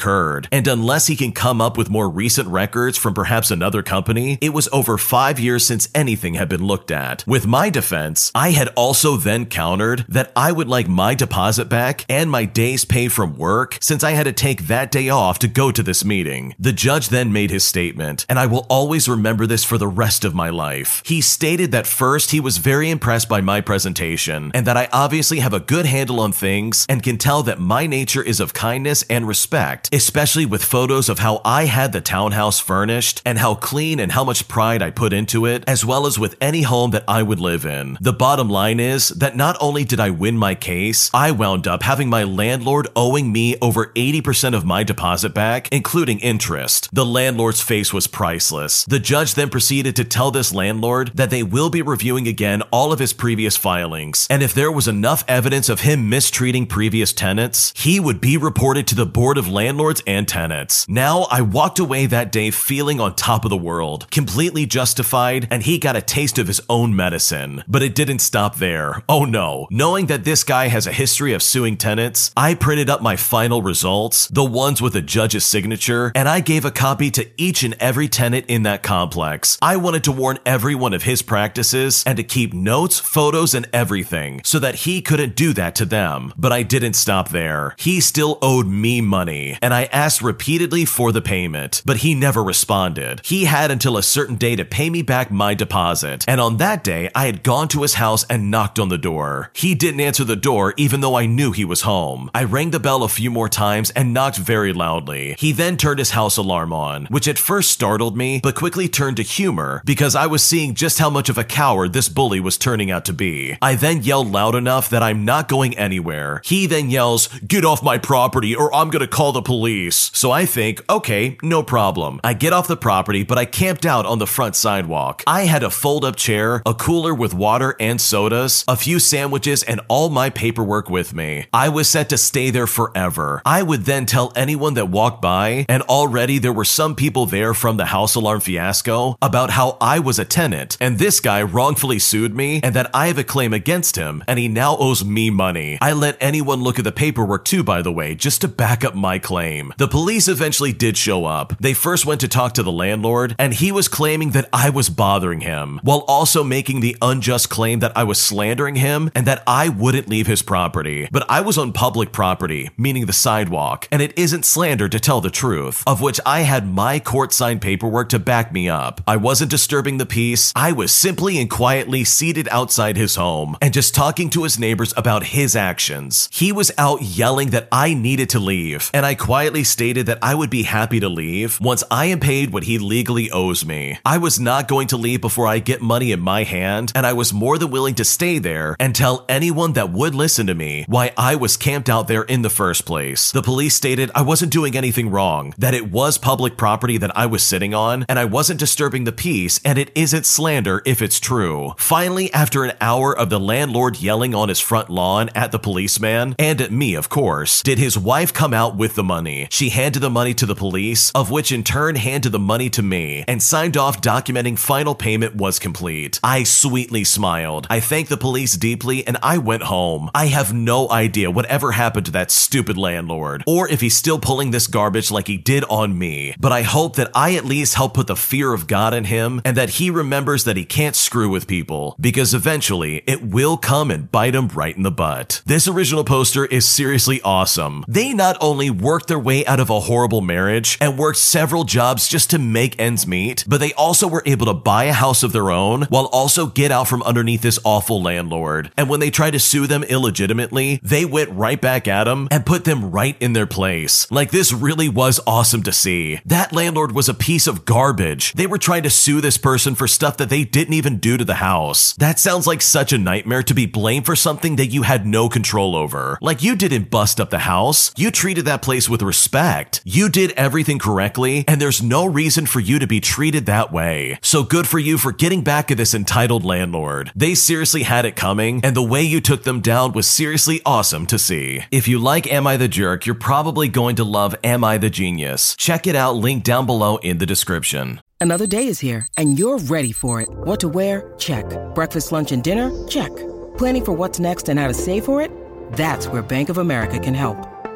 And 0.52 0.68
unless 0.68 1.08
he 1.08 1.16
can 1.16 1.32
come 1.32 1.62
up 1.62 1.78
with 1.78 1.90
more 1.90 2.10
recent 2.10 2.48
records 2.48 2.98
from 2.98 3.14
perhaps 3.14 3.52
another 3.52 3.84
company, 3.84 4.38
it 4.42 4.54
was 4.54 4.70
over 4.72 4.98
five 4.98 5.40
years 5.40 5.66
since 5.66 5.90
anything 5.94 6.36
had 6.36 6.50
been 6.50 6.66
looked 6.66 6.92
at. 6.92 7.24
With 7.28 7.46
my 7.46 7.70
defense, 7.70 8.32
I 8.34 8.52
had 8.52 8.70
also 8.70 9.18
then 9.18 9.46
countered 9.46 10.06
that 10.08 10.32
I 10.36 10.52
would 10.52 10.68
like 10.68 10.88
my 10.88 11.14
deposit 11.16 11.70
back 11.70 12.06
and 12.10 12.32
my 12.32 12.46
day's 12.46 12.86
pay 12.86 13.08
from 13.08 13.38
work 13.38 13.78
since 13.82 14.04
I 14.04 14.12
had 14.12 14.24
to 14.24 14.34
take 14.34 14.68
that 14.68 14.92
day 14.92 15.10
off 15.10 15.40
to 15.40 15.48
go 15.48 15.72
to 15.72 15.84
this 15.84 16.06
meeting. 16.06 16.56
The 16.58 16.74
judge 16.74 17.10
then 17.10 17.34
made 17.34 17.52
his 17.52 17.64
statement, 17.64 18.26
and 18.30 18.40
I 18.40 18.46
will 18.46 18.66
always 18.70 19.10
remember 19.10 19.46
this 19.46 19.64
for 19.64 19.78
the 19.78 19.88
rest 19.88 20.24
of 20.26 20.34
my 20.34 20.50
life. 20.50 21.04
He 21.06 21.22
stated 21.22 21.72
that 21.72 21.88
first 21.88 22.32
he 22.32 22.40
was 22.40 22.58
very 22.58 22.90
impressed 22.90 23.28
by 23.28 23.42
my 23.42 23.62
presentation 23.62 24.52
and 24.54 24.66
that 24.66 24.78
I 24.78 24.88
obviously 24.92 25.40
have 25.40 25.54
a 25.54 25.60
good 25.60 25.86
handle 25.86 26.20
on 26.20 26.32
things 26.32 26.86
and 26.88 27.04
can 27.04 27.18
tell 27.18 27.44
that 27.44 27.60
my 27.60 27.86
nature 27.88 28.24
is 28.24 28.40
of 28.40 28.54
kindness 28.54 29.04
and 29.10 29.28
respect, 29.28 29.89
especially 29.92 30.46
with 30.46 30.64
photos 30.64 31.10
of 31.10 31.20
how 31.20 31.42
I 31.44 31.66
had 31.66 31.92
the 31.92 32.02
townhouse 32.02 32.60
furnished 32.60 33.22
and 33.26 33.38
how 33.38 33.56
clean 33.56 34.00
and 34.00 34.12
how 34.12 34.24
much 34.24 34.48
pride 34.48 34.82
I 34.82 34.92
put 34.92 35.14
into 35.14 35.46
it, 35.46 35.64
as 35.68 35.84
well 35.84 36.06
as 36.06 36.20
with 36.20 36.36
any 36.40 36.62
home 36.62 36.92
that 36.92 37.04
I 37.08 37.24
would 37.24 37.40
live 37.40 37.66
in. 37.66 37.98
The 38.00 38.14
bottom 38.14 38.50
line 38.50 38.80
is 38.80 39.10
that 39.10 39.36
not 39.36 39.58
only 39.60 39.84
did 39.84 40.00
I 40.00 40.10
win 40.10 40.38
my 40.38 40.56
case, 40.56 41.10
I 41.14 41.32
wound 41.32 41.68
up 41.68 41.84
having 41.84 42.10
my 42.10 42.24
landlord 42.24 42.88
owing 42.96 43.32
me 43.32 43.56
over 43.62 43.88
80% 43.88 44.56
of 44.56 44.66
my 44.66 44.84
deposit 44.84 45.34
back, 45.34 45.68
including 45.72 46.20
interest. 46.20 46.90
The 46.94 47.06
landlord's 47.06 47.62
face 47.62 47.92
was 47.92 48.08
priceless. 48.08 48.86
The 48.86 49.00
judge 49.00 49.34
then 49.34 49.50
proceeded 49.50 49.96
to 49.96 50.04
tell 50.04 50.32
this 50.32 50.54
landlord 50.54 51.12
that 51.16 51.30
they 51.30 51.44
will 51.44 51.70
be 51.70 51.82
reviewing 51.82 52.28
again 52.28 52.62
all 52.72 52.92
of 52.92 53.00
his 53.00 53.14
previous 53.14 53.58
filings, 53.58 54.28
and 54.30 54.44
if 54.44 54.54
there 54.54 54.72
was 54.72 54.88
enough 54.88 55.24
evidence 55.28 55.70
of 55.70 55.82
him 55.82 56.10
mistreating 56.10 56.68
previous 56.68 57.12
tenants, 57.12 57.74
he 57.76 58.00
would 58.00 58.22
be 58.22 58.38
reported 58.38 58.86
to 58.88 58.96
the 58.96 59.06
Board 59.06 59.38
of 59.38 59.48
Landlords 59.48 59.79
landlords 59.80 60.04
and 60.06 60.28
tenants. 60.28 60.86
Now, 60.90 61.26
I 61.32 61.42
walked 61.42 61.80
away 61.80 62.06
that 62.08 62.34
day 62.34 62.52
feeling 62.52 63.00
on 63.00 63.16
top 63.16 63.46
of 63.46 63.50
the 63.50 63.56
world, 63.56 64.12
completely 64.12 64.66
justified, 64.66 65.48
and 65.50 65.64
he 65.64 65.80
got 65.80 65.96
a 65.96 66.02
taste 66.02 66.38
of 66.38 66.48
his 66.48 66.60
own 66.68 66.94
medicine. 66.94 67.64
But 67.66 67.82
it 67.82 67.96
didn't 67.96 68.20
stop 68.20 68.58
there. 68.58 69.02
Oh 69.08 69.24
no. 69.24 69.68
Knowing 69.72 70.08
that 70.08 70.26
this 70.26 70.44
guy 70.44 70.68
has 70.68 70.86
a 70.86 70.92
history 70.92 71.32
of 71.32 71.42
suing 71.42 71.78
tenants, 71.78 72.34
I 72.36 72.56
printed 72.56 72.90
up 72.90 73.02
my 73.02 73.16
final 73.16 73.62
results, 73.62 74.28
the 74.28 74.44
ones 74.44 74.82
with 74.82 74.98
a 74.98 75.02
judge's 75.02 75.46
signature, 75.46 76.12
and 76.14 76.28
I 76.28 76.42
gave 76.42 76.66
a 76.66 76.72
copy 76.72 77.10
to 77.12 77.30
each 77.38 77.64
and 77.64 77.76
every 77.80 78.10
tenant 78.10 78.48
in 78.50 78.64
that 78.64 78.84
complex. 78.84 79.58
I 79.62 79.78
wanted 79.78 80.04
to 80.04 80.12
warn 80.12 80.40
everyone 80.46 80.94
of 80.94 81.04
his 81.04 81.22
practices 81.22 82.04
and 82.06 82.18
to 82.18 82.24
keep 82.24 82.54
notes, 82.54 83.00
photos, 83.00 83.54
and 83.54 83.66
everything 83.72 84.42
so 84.44 84.60
that 84.60 84.84
he 84.84 85.02
couldn't 85.02 85.38
do 85.38 85.54
that 85.54 85.74
to 85.76 85.86
them. 85.86 86.34
But 86.36 86.52
I 86.52 86.64
didn't 86.64 86.96
stop 86.96 87.30
there. 87.30 87.76
He 87.80 88.02
still 88.02 88.38
owed 88.42 88.68
me 88.68 89.00
money, 89.00 89.58
and 89.62 89.69
I 89.74 89.86
asked 89.86 90.22
repeatedly 90.22 90.86
for 90.86 91.12
the 91.12 91.22
payment, 91.22 91.82
but 91.86 91.98
he 91.98 92.16
never 92.16 92.44
responded. 92.44 93.22
He 93.24 93.46
had 93.46 93.72
until 93.72 93.98
a 93.98 94.04
certain 94.04 94.36
day 94.36 94.56
to 94.56 94.66
pay 94.66 94.90
me 94.90 95.02
back 95.02 95.32
my 95.32 95.54
deposit, 95.54 96.26
and 96.28 96.40
on 96.42 96.58
that 96.58 96.84
day, 96.84 97.10
I 97.16 97.26
had 97.26 97.44
gone 97.44 97.68
to 97.70 97.82
his 97.82 97.96
house 97.96 98.26
and 98.30 98.52
knocked 98.52 98.80
on 98.80 98.90
the 98.90 98.98
door. 98.98 99.52
He 99.54 99.76
didn't 99.76 100.02
answer 100.02 100.24
the 100.24 100.36
door 100.36 100.74
even 100.78 101.02
though 101.02 101.16
I 101.16 101.26
knew 101.26 101.52
he 101.52 101.66
was 101.66 101.82
home. 101.82 102.30
I 102.34 102.44
rang 102.44 102.72
the 102.72 102.80
bell 102.80 103.04
a 103.04 103.10
few 103.10 103.32
more 103.32 103.50
times 103.50 103.90
and 103.92 104.14
knocked 104.14 104.38
very 104.38 104.74
loudly. 104.74 105.36
He 105.38 105.52
then 105.52 105.78
turned 105.78 106.00
his 106.00 106.12
house 106.12 106.38
alarm 106.38 106.74
on, 106.74 107.06
which 107.08 107.28
at 107.28 107.38
first 107.38 107.72
startled 107.72 108.18
me, 108.18 108.40
but 108.42 108.56
quickly 108.56 108.88
turned 108.88 109.18
to 109.18 109.24
humor 109.24 109.82
because 109.86 110.16
I 110.16 110.28
was 110.28 110.44
seeing 110.44 110.74
just 110.76 111.00
how 111.00 111.10
much 111.10 111.30
of 111.30 111.38
a 111.38 111.44
coward 111.44 111.94
this 111.94 112.10
bully 112.10 112.40
was 112.40 112.58
turning 112.58 112.92
out 112.92 113.06
to 113.06 113.14
be. 113.14 113.58
I 113.62 113.76
then 113.76 114.04
yelled 114.04 114.32
loud 114.32 114.56
enough 114.56 114.90
that 114.90 115.04
I'm 115.04 115.26
not 115.26 115.48
going 115.48 115.78
anywhere. 115.78 116.42
He 116.44 116.66
then 116.66 116.90
yells, 116.90 117.28
Get 117.40 117.66
off 117.66 117.84
my 117.84 117.98
property 117.98 118.56
or 118.56 118.74
I'm 118.74 118.90
gonna 118.90 119.08
call 119.08 119.32
the 119.32 119.42
police. 119.60 120.10
So 120.14 120.32
I 120.32 120.46
think, 120.46 120.82
okay, 120.90 121.38
no 121.44 121.64
problem. 121.64 122.22
I 122.24 122.34
get 122.34 122.54
off 122.54 122.70
the 122.70 122.78
property, 122.78 123.24
but 123.24 123.38
I 123.38 123.44
camped 123.44 123.86
out 123.86 124.06
on 124.06 124.18
the 124.18 124.26
front 124.26 124.56
sidewalk. 124.56 125.22
I 125.28 125.42
had 125.42 125.64
a 125.64 125.70
fold 125.70 126.06
up 126.06 126.16
chair, 126.16 126.62
a 126.66 126.74
cooler 126.74 127.14
with 127.14 127.34
water 127.34 127.76
and 127.78 128.00
sodas, 128.00 128.64
a 128.70 128.78
few 128.78 129.00
sandwiches, 129.00 129.64
and 129.64 129.82
all 129.90 130.10
my 130.10 130.30
paperwork 130.30 130.90
with 130.90 131.14
me. 131.14 131.48
I 131.52 131.68
was 131.68 131.90
set 131.90 132.08
to 132.10 132.18
stay 132.18 132.52
there 132.52 132.68
forever. 132.68 133.42
I 133.46 133.62
would 133.62 133.84
then 133.84 134.06
tell 134.06 134.32
anyone 134.34 134.76
that 134.76 134.90
walked 134.90 135.22
by, 135.22 135.66
and 135.68 135.84
already 135.84 136.38
there 136.38 136.54
were 136.54 136.64
some 136.64 136.96
people 136.96 137.26
there 137.26 137.54
from 137.54 137.76
the 137.76 137.88
house 137.88 138.16
alarm 138.16 138.40
fiasco, 138.40 139.18
about 139.22 139.50
how 139.50 139.78
I 139.82 140.00
was 140.00 140.20
a 140.20 140.26
tenant, 140.40 140.78
and 140.80 140.98
this 140.98 141.20
guy 141.20 141.44
wrongfully 141.44 142.00
sued 142.00 142.34
me, 142.34 142.62
and 142.64 142.74
that 142.76 142.90
I 142.94 143.08
have 143.08 143.18
a 143.18 143.26
claim 143.26 143.52
against 143.54 143.98
him, 143.98 144.24
and 144.26 144.40
he 144.40 144.48
now 144.48 144.78
owes 144.78 145.04
me 145.04 145.30
money. 145.30 145.78
I 145.82 145.92
let 145.92 146.16
anyone 146.22 146.64
look 146.64 146.80
at 146.80 146.86
the 146.86 146.94
paperwork 146.94 147.44
too, 147.44 147.62
by 147.62 147.82
the 147.82 147.92
way, 147.92 148.16
just 148.16 148.40
to 148.42 148.48
back 148.48 148.86
up 148.86 148.96
my 148.96 149.20
claim. 149.20 149.49
The 149.78 149.88
police 149.88 150.28
eventually 150.28 150.74
did 150.74 150.96
show 150.96 151.26
up. 151.26 151.54
They 151.60 151.74
first 151.74 152.06
went 152.06 152.22
to 152.22 152.28
talk 152.28 152.54
to 152.54 152.64
the 152.64 152.72
landlord, 152.72 153.36
and 153.40 153.54
he 153.54 153.72
was 153.72 153.88
claiming 153.88 154.32
that 154.32 154.48
I 154.54 154.70
was 154.70 154.90
bothering 154.90 155.42
him, 155.42 155.80
while 155.82 156.06
also 156.08 156.44
making 156.44 156.82
the 156.82 156.96
unjust 157.02 157.50
claim 157.50 157.80
that 157.80 157.96
I 157.98 158.04
was 158.04 158.22
slandering 158.22 158.76
him 158.76 159.10
and 159.16 159.26
that 159.26 159.42
I 159.48 159.70
wouldn't 159.70 160.08
leave 160.08 160.28
his 160.28 160.44
property. 160.44 161.10
But 161.12 161.26
I 161.30 161.42
was 161.42 161.58
on 161.58 161.74
public 161.74 162.12
property, 162.12 162.70
meaning 162.78 163.08
the 163.08 163.14
sidewalk, 163.14 163.88
and 163.92 164.02
it 164.02 164.18
isn't 164.18 164.46
slander 164.46 164.88
to 164.88 165.00
tell 165.00 165.20
the 165.20 165.32
truth, 165.32 165.84
of 165.88 166.00
which 166.00 166.20
I 166.26 166.42
had 166.42 166.68
my 166.72 167.00
court 167.00 167.34
signed 167.34 167.62
paperwork 167.62 168.10
to 168.10 168.20
back 168.20 168.54
me 168.54 168.70
up. 168.70 169.02
I 169.08 169.18
wasn't 169.18 169.52
disturbing 169.52 169.98
the 169.98 170.06
peace, 170.06 170.54
I 170.56 170.74
was 170.74 170.94
simply 170.94 171.40
and 171.40 171.50
quietly 171.50 172.04
seated 172.04 172.48
outside 172.52 172.98
his 172.98 173.16
home 173.16 173.58
and 173.62 173.74
just 173.74 173.96
talking 173.96 174.30
to 174.32 174.44
his 174.44 174.60
neighbors 174.60 174.94
about 174.96 175.24
his 175.24 175.56
actions. 175.56 176.30
He 176.32 176.52
was 176.52 176.72
out 176.78 177.02
yelling 177.02 177.50
that 177.50 177.68
I 177.72 177.96
needed 177.96 178.30
to 178.32 178.40
leave, 178.40 178.92
and 178.94 179.06
I 179.06 179.16
quietly 179.16 179.39
stated 179.64 180.06
that 180.08 180.20
I 180.22 180.36
would 180.36 180.50
be 180.50 180.64
happy 180.64 181.00
to 181.00 181.08
leave 181.08 181.62
once 181.62 181.84
I 181.90 182.06
am 182.06 182.20
paid 182.20 182.52
what 182.52 182.64
he 182.64 182.78
legally 182.78 183.32
owes 183.32 183.66
me. 183.66 183.98
I 184.06 184.18
was 184.18 184.40
not 184.40 184.68
going 184.68 184.88
to 184.88 184.98
leave 184.98 185.22
before 185.22 185.48
I 185.48 185.60
get 185.60 185.82
money 185.82 186.12
in 186.12 186.20
my 186.20 186.44
hand, 186.44 186.92
and 186.94 187.06
I 187.06 187.14
was 187.14 187.32
more 187.32 187.58
than 187.58 187.72
willing 187.72 187.96
to 187.96 188.04
stay 188.04 188.38
there 188.40 188.76
and 188.80 188.94
tell 188.94 189.26
anyone 189.30 189.74
that 189.74 189.92
would 189.92 190.14
listen 190.14 190.48
to 190.48 190.54
me 190.56 190.86
why 190.88 191.14
I 191.18 191.36
was 191.36 191.58
camped 191.58 191.90
out 191.90 192.08
there 192.08 192.24
in 192.24 192.42
the 192.42 192.50
first 192.50 192.86
place. 192.86 193.32
The 193.32 193.42
police 193.42 193.76
stated 193.76 194.12
I 194.14 194.24
wasn't 194.24 194.52
doing 194.52 194.76
anything 194.76 195.10
wrong, 195.10 195.54
that 195.58 195.74
it 195.74 195.92
was 195.92 196.18
public 196.18 196.58
property 196.58 196.98
that 196.98 197.16
I 197.18 197.26
was 197.26 197.44
sitting 197.44 197.74
on, 197.74 198.06
and 198.10 198.20
I 198.20 198.26
wasn't 198.26 198.60
disturbing 198.60 199.06
the 199.06 199.12
peace, 199.12 199.62
and 199.64 199.78
it 199.78 199.92
isn't 199.96 200.26
slander 200.26 200.82
if 200.86 201.02
it's 201.02 201.20
true. 201.20 201.74
Finally, 201.78 202.34
after 202.34 202.64
an 202.64 202.76
hour 202.82 203.18
of 203.18 203.30
the 203.30 203.40
landlord 203.40 204.02
yelling 204.02 204.36
on 204.36 204.50
his 204.50 204.60
front 204.60 204.90
lawn 204.90 205.30
at 205.34 205.52
the 205.52 205.60
policeman, 205.60 206.36
and 206.38 206.60
at 206.60 206.72
me, 206.72 206.96
of 206.96 207.10
course, 207.10 207.64
did 207.64 207.80
his 207.80 207.98
wife 207.98 208.34
come 208.34 208.54
out 208.54 208.76
with 208.76 208.96
the 208.96 209.04
money. 209.04 209.19
She 209.50 209.70
handed 209.70 210.02
the 210.02 210.10
money 210.10 210.34
to 210.36 210.46
the 210.46 210.56
police, 210.56 211.12
of 211.14 211.32
which 211.32 211.52
in 211.52 211.64
turn 211.64 211.96
handed 211.96 212.32
the 212.32 212.40
money 212.40 212.70
to 212.72 212.82
me, 212.82 213.24
and 213.28 213.44
signed 213.44 213.76
off 213.76 214.02
documenting 214.02 214.58
final 214.58 214.96
payment 214.96 215.36
was 215.36 215.60
complete. 215.60 216.20
I 216.24 216.44
sweetly 216.44 217.04
smiled. 217.04 217.68
I 217.70 217.80
thanked 217.80 218.10
the 218.10 218.18
police 218.18 218.56
deeply, 218.56 219.06
and 219.06 219.18
I 219.22 219.38
went 219.38 219.64
home. 219.64 220.10
I 220.16 220.28
have 220.28 220.54
no 220.54 220.90
idea 220.90 221.32
whatever 221.32 221.74
happened 221.74 222.06
to 222.06 222.12
that 222.14 222.32
stupid 222.32 222.78
landlord, 222.78 223.44
or 223.46 223.68
if 223.68 223.82
he's 223.82 223.96
still 223.96 224.20
pulling 224.20 224.52
this 224.52 224.68
garbage 224.68 225.12
like 225.12 225.28
he 225.28 225.38
did 225.38 225.64
on 225.66 225.98
me, 225.98 226.36
but 226.40 226.52
I 226.52 226.62
hope 226.62 226.96
that 226.96 227.12
I 227.14 227.36
at 227.36 227.46
least 227.46 227.76
help 227.76 227.94
put 227.94 228.08
the 228.08 228.16
fear 228.16 228.54
of 228.54 228.68
God 228.68 228.94
in 228.94 229.06
him 229.06 229.42
and 229.44 229.58
that 229.58 229.72
he 229.72 229.90
remembers 229.90 230.44
that 230.44 230.58
he 230.58 230.66
can't 230.66 230.96
screw 230.96 231.30
with 231.30 231.48
people, 231.48 231.96
because 232.00 232.34
eventually 232.34 233.04
it 233.06 233.24
will 233.24 233.58
come 233.58 233.92
and 233.92 234.12
bite 234.12 234.36
him 234.36 234.48
right 234.50 234.76
in 234.76 234.84
the 234.84 234.92
butt. 234.92 235.42
This 235.46 235.68
original 235.68 236.04
poster 236.04 236.46
is 236.46 236.66
seriously 236.66 237.22
awesome. 237.24 237.84
They 237.88 238.14
not 238.14 238.38
only 238.40 238.70
worked 238.70 239.09
their 239.10 239.20
way 239.20 239.46
out 239.46 239.60
of 239.60 239.70
a 239.70 239.82
horrible 239.82 240.22
marriage 240.22 240.78
and 240.80 240.98
worked 240.98 241.18
several 241.18 241.66
jobs 241.66 242.08
just 242.08 242.30
to 242.30 242.40
make 242.40 242.80
ends 242.80 243.06
meet, 243.06 243.44
but 243.48 243.60
they 243.60 243.74
also 243.74 244.08
were 244.08 244.24
able 244.26 244.46
to 244.46 244.54
buy 244.54 244.86
a 244.86 244.94
house 244.94 245.22
of 245.22 245.34
their 245.34 245.52
own 245.52 245.84
while 245.90 246.06
also 246.06 246.46
get 246.48 246.72
out 246.72 246.88
from 246.88 247.04
underneath 247.04 247.42
this 247.42 247.60
awful 247.66 248.02
landlord. 248.02 248.72
And 248.78 248.90
when 248.90 249.02
they 249.02 249.12
tried 249.12 249.32
to 249.32 249.40
sue 249.40 249.68
them 249.68 249.84
illegitimately, 249.84 250.80
they 250.82 251.04
went 251.04 251.30
right 251.32 251.60
back 251.60 251.88
at 251.88 252.06
them 252.06 252.30
and 252.32 252.46
put 252.46 252.64
them 252.64 252.92
right 252.92 253.18
in 253.20 253.34
their 253.34 253.48
place. 253.48 254.10
Like 254.10 254.32
this 254.32 254.54
really 254.54 254.88
was 254.88 255.20
awesome 255.28 255.64
to 255.64 255.74
see. 255.74 256.22
That 256.26 256.54
landlord 256.54 256.94
was 256.94 257.10
a 257.10 257.14
piece 257.14 257.48
of 257.48 257.66
garbage. 257.66 258.34
They 258.34 258.48
were 258.48 258.58
trying 258.58 258.84
to 258.84 258.90
sue 258.90 259.20
this 259.20 259.38
person 259.38 259.76
for 259.76 259.88
stuff 259.88 260.18
that 260.18 260.30
they 260.30 260.44
didn't 260.44 260.74
even 260.74 260.98
do 261.00 261.18
to 261.18 261.26
the 261.26 261.36
house. 261.36 261.94
That 261.94 262.20
sounds 262.20 262.48
like 262.48 262.62
such 262.62 262.94
a 262.94 262.98
nightmare 262.98 263.44
to 263.44 263.54
be 263.54 263.66
blamed 263.66 264.06
for 264.06 264.16
something 264.16 264.56
that 264.58 264.68
you 264.68 264.84
had 264.84 265.06
no 265.06 265.30
control 265.30 265.76
over. 265.76 266.18
Like 266.22 266.44
you 266.44 266.56
didn't 266.56 266.92
bust 266.92 267.20
up 267.20 267.30
the 267.30 267.40
house. 267.40 267.92
You 267.98 268.12
treated 268.12 268.46
that 268.46 268.62
place 268.62 268.88
with 268.88 268.99
respect. 269.02 269.82
You 269.86 270.10
did 270.10 270.32
everything 270.32 270.80
correctly, 270.80 271.44
and 271.48 271.62
there's 271.62 271.82
no 271.82 272.06
reason 272.06 272.46
for 272.46 272.60
you 272.60 272.80
to 272.80 272.88
be 272.88 273.00
treated 273.00 273.46
that 273.46 273.72
way. 273.72 274.20
So 274.22 274.44
good 274.44 274.68
for 274.68 274.80
you 274.80 274.98
for 274.98 275.12
getting 275.12 275.42
back 275.42 275.72
at 275.72 275.78
this 275.78 275.94
entitled 275.94 276.46
landlord. 276.46 277.12
They 277.16 277.36
seriously 277.36 277.84
had 277.84 278.06
it 278.06 278.16
coming, 278.16 278.62
and 278.64 278.76
the 278.76 278.82
way 278.82 279.04
you 279.04 279.22
took 279.22 279.44
them 279.44 279.62
down 279.62 279.92
was 279.92 280.08
seriously 280.08 280.62
awesome 280.66 281.06
to 281.08 281.20
see. 281.20 281.62
If 281.72 281.88
you 281.88 282.00
like 282.00 282.32
Am 282.32 282.48
I 282.48 282.58
the 282.58 282.68
Jerk, 282.68 283.06
you're 283.06 283.16
probably 283.16 283.68
going 283.68 283.96
to 283.98 284.04
love 284.04 284.36
Am 284.44 284.64
I 284.64 284.78
the 284.78 284.90
Genius. 284.90 285.56
Check 285.56 285.88
it 285.88 285.96
out, 285.96 286.16
link 286.16 286.44
down 286.44 286.66
below 286.66 286.98
in 286.98 287.18
the 287.18 287.26
description. 287.26 288.02
Another 288.22 288.46
day 288.48 288.68
is 288.68 288.82
here, 288.82 289.08
and 289.16 289.40
you're 289.40 289.60
ready 289.60 289.94
for 289.94 290.20
it. 290.20 290.28
What 290.30 290.60
to 290.60 290.68
wear? 290.68 291.14
Check. 291.18 291.46
Breakfast, 291.74 292.12
lunch, 292.12 292.34
and 292.34 292.44
dinner? 292.44 292.70
Check. 292.88 293.16
Planning 293.58 293.86
for 293.86 293.94
what's 293.94 294.20
next 294.20 294.50
and 294.50 294.60
how 294.60 294.68
to 294.68 294.74
save 294.74 295.06
for 295.06 295.22
it? 295.22 295.32
That's 295.72 296.08
where 296.08 296.22
Bank 296.22 296.50
of 296.50 296.58
America 296.58 297.00
can 297.00 297.14
help. 297.14 297.38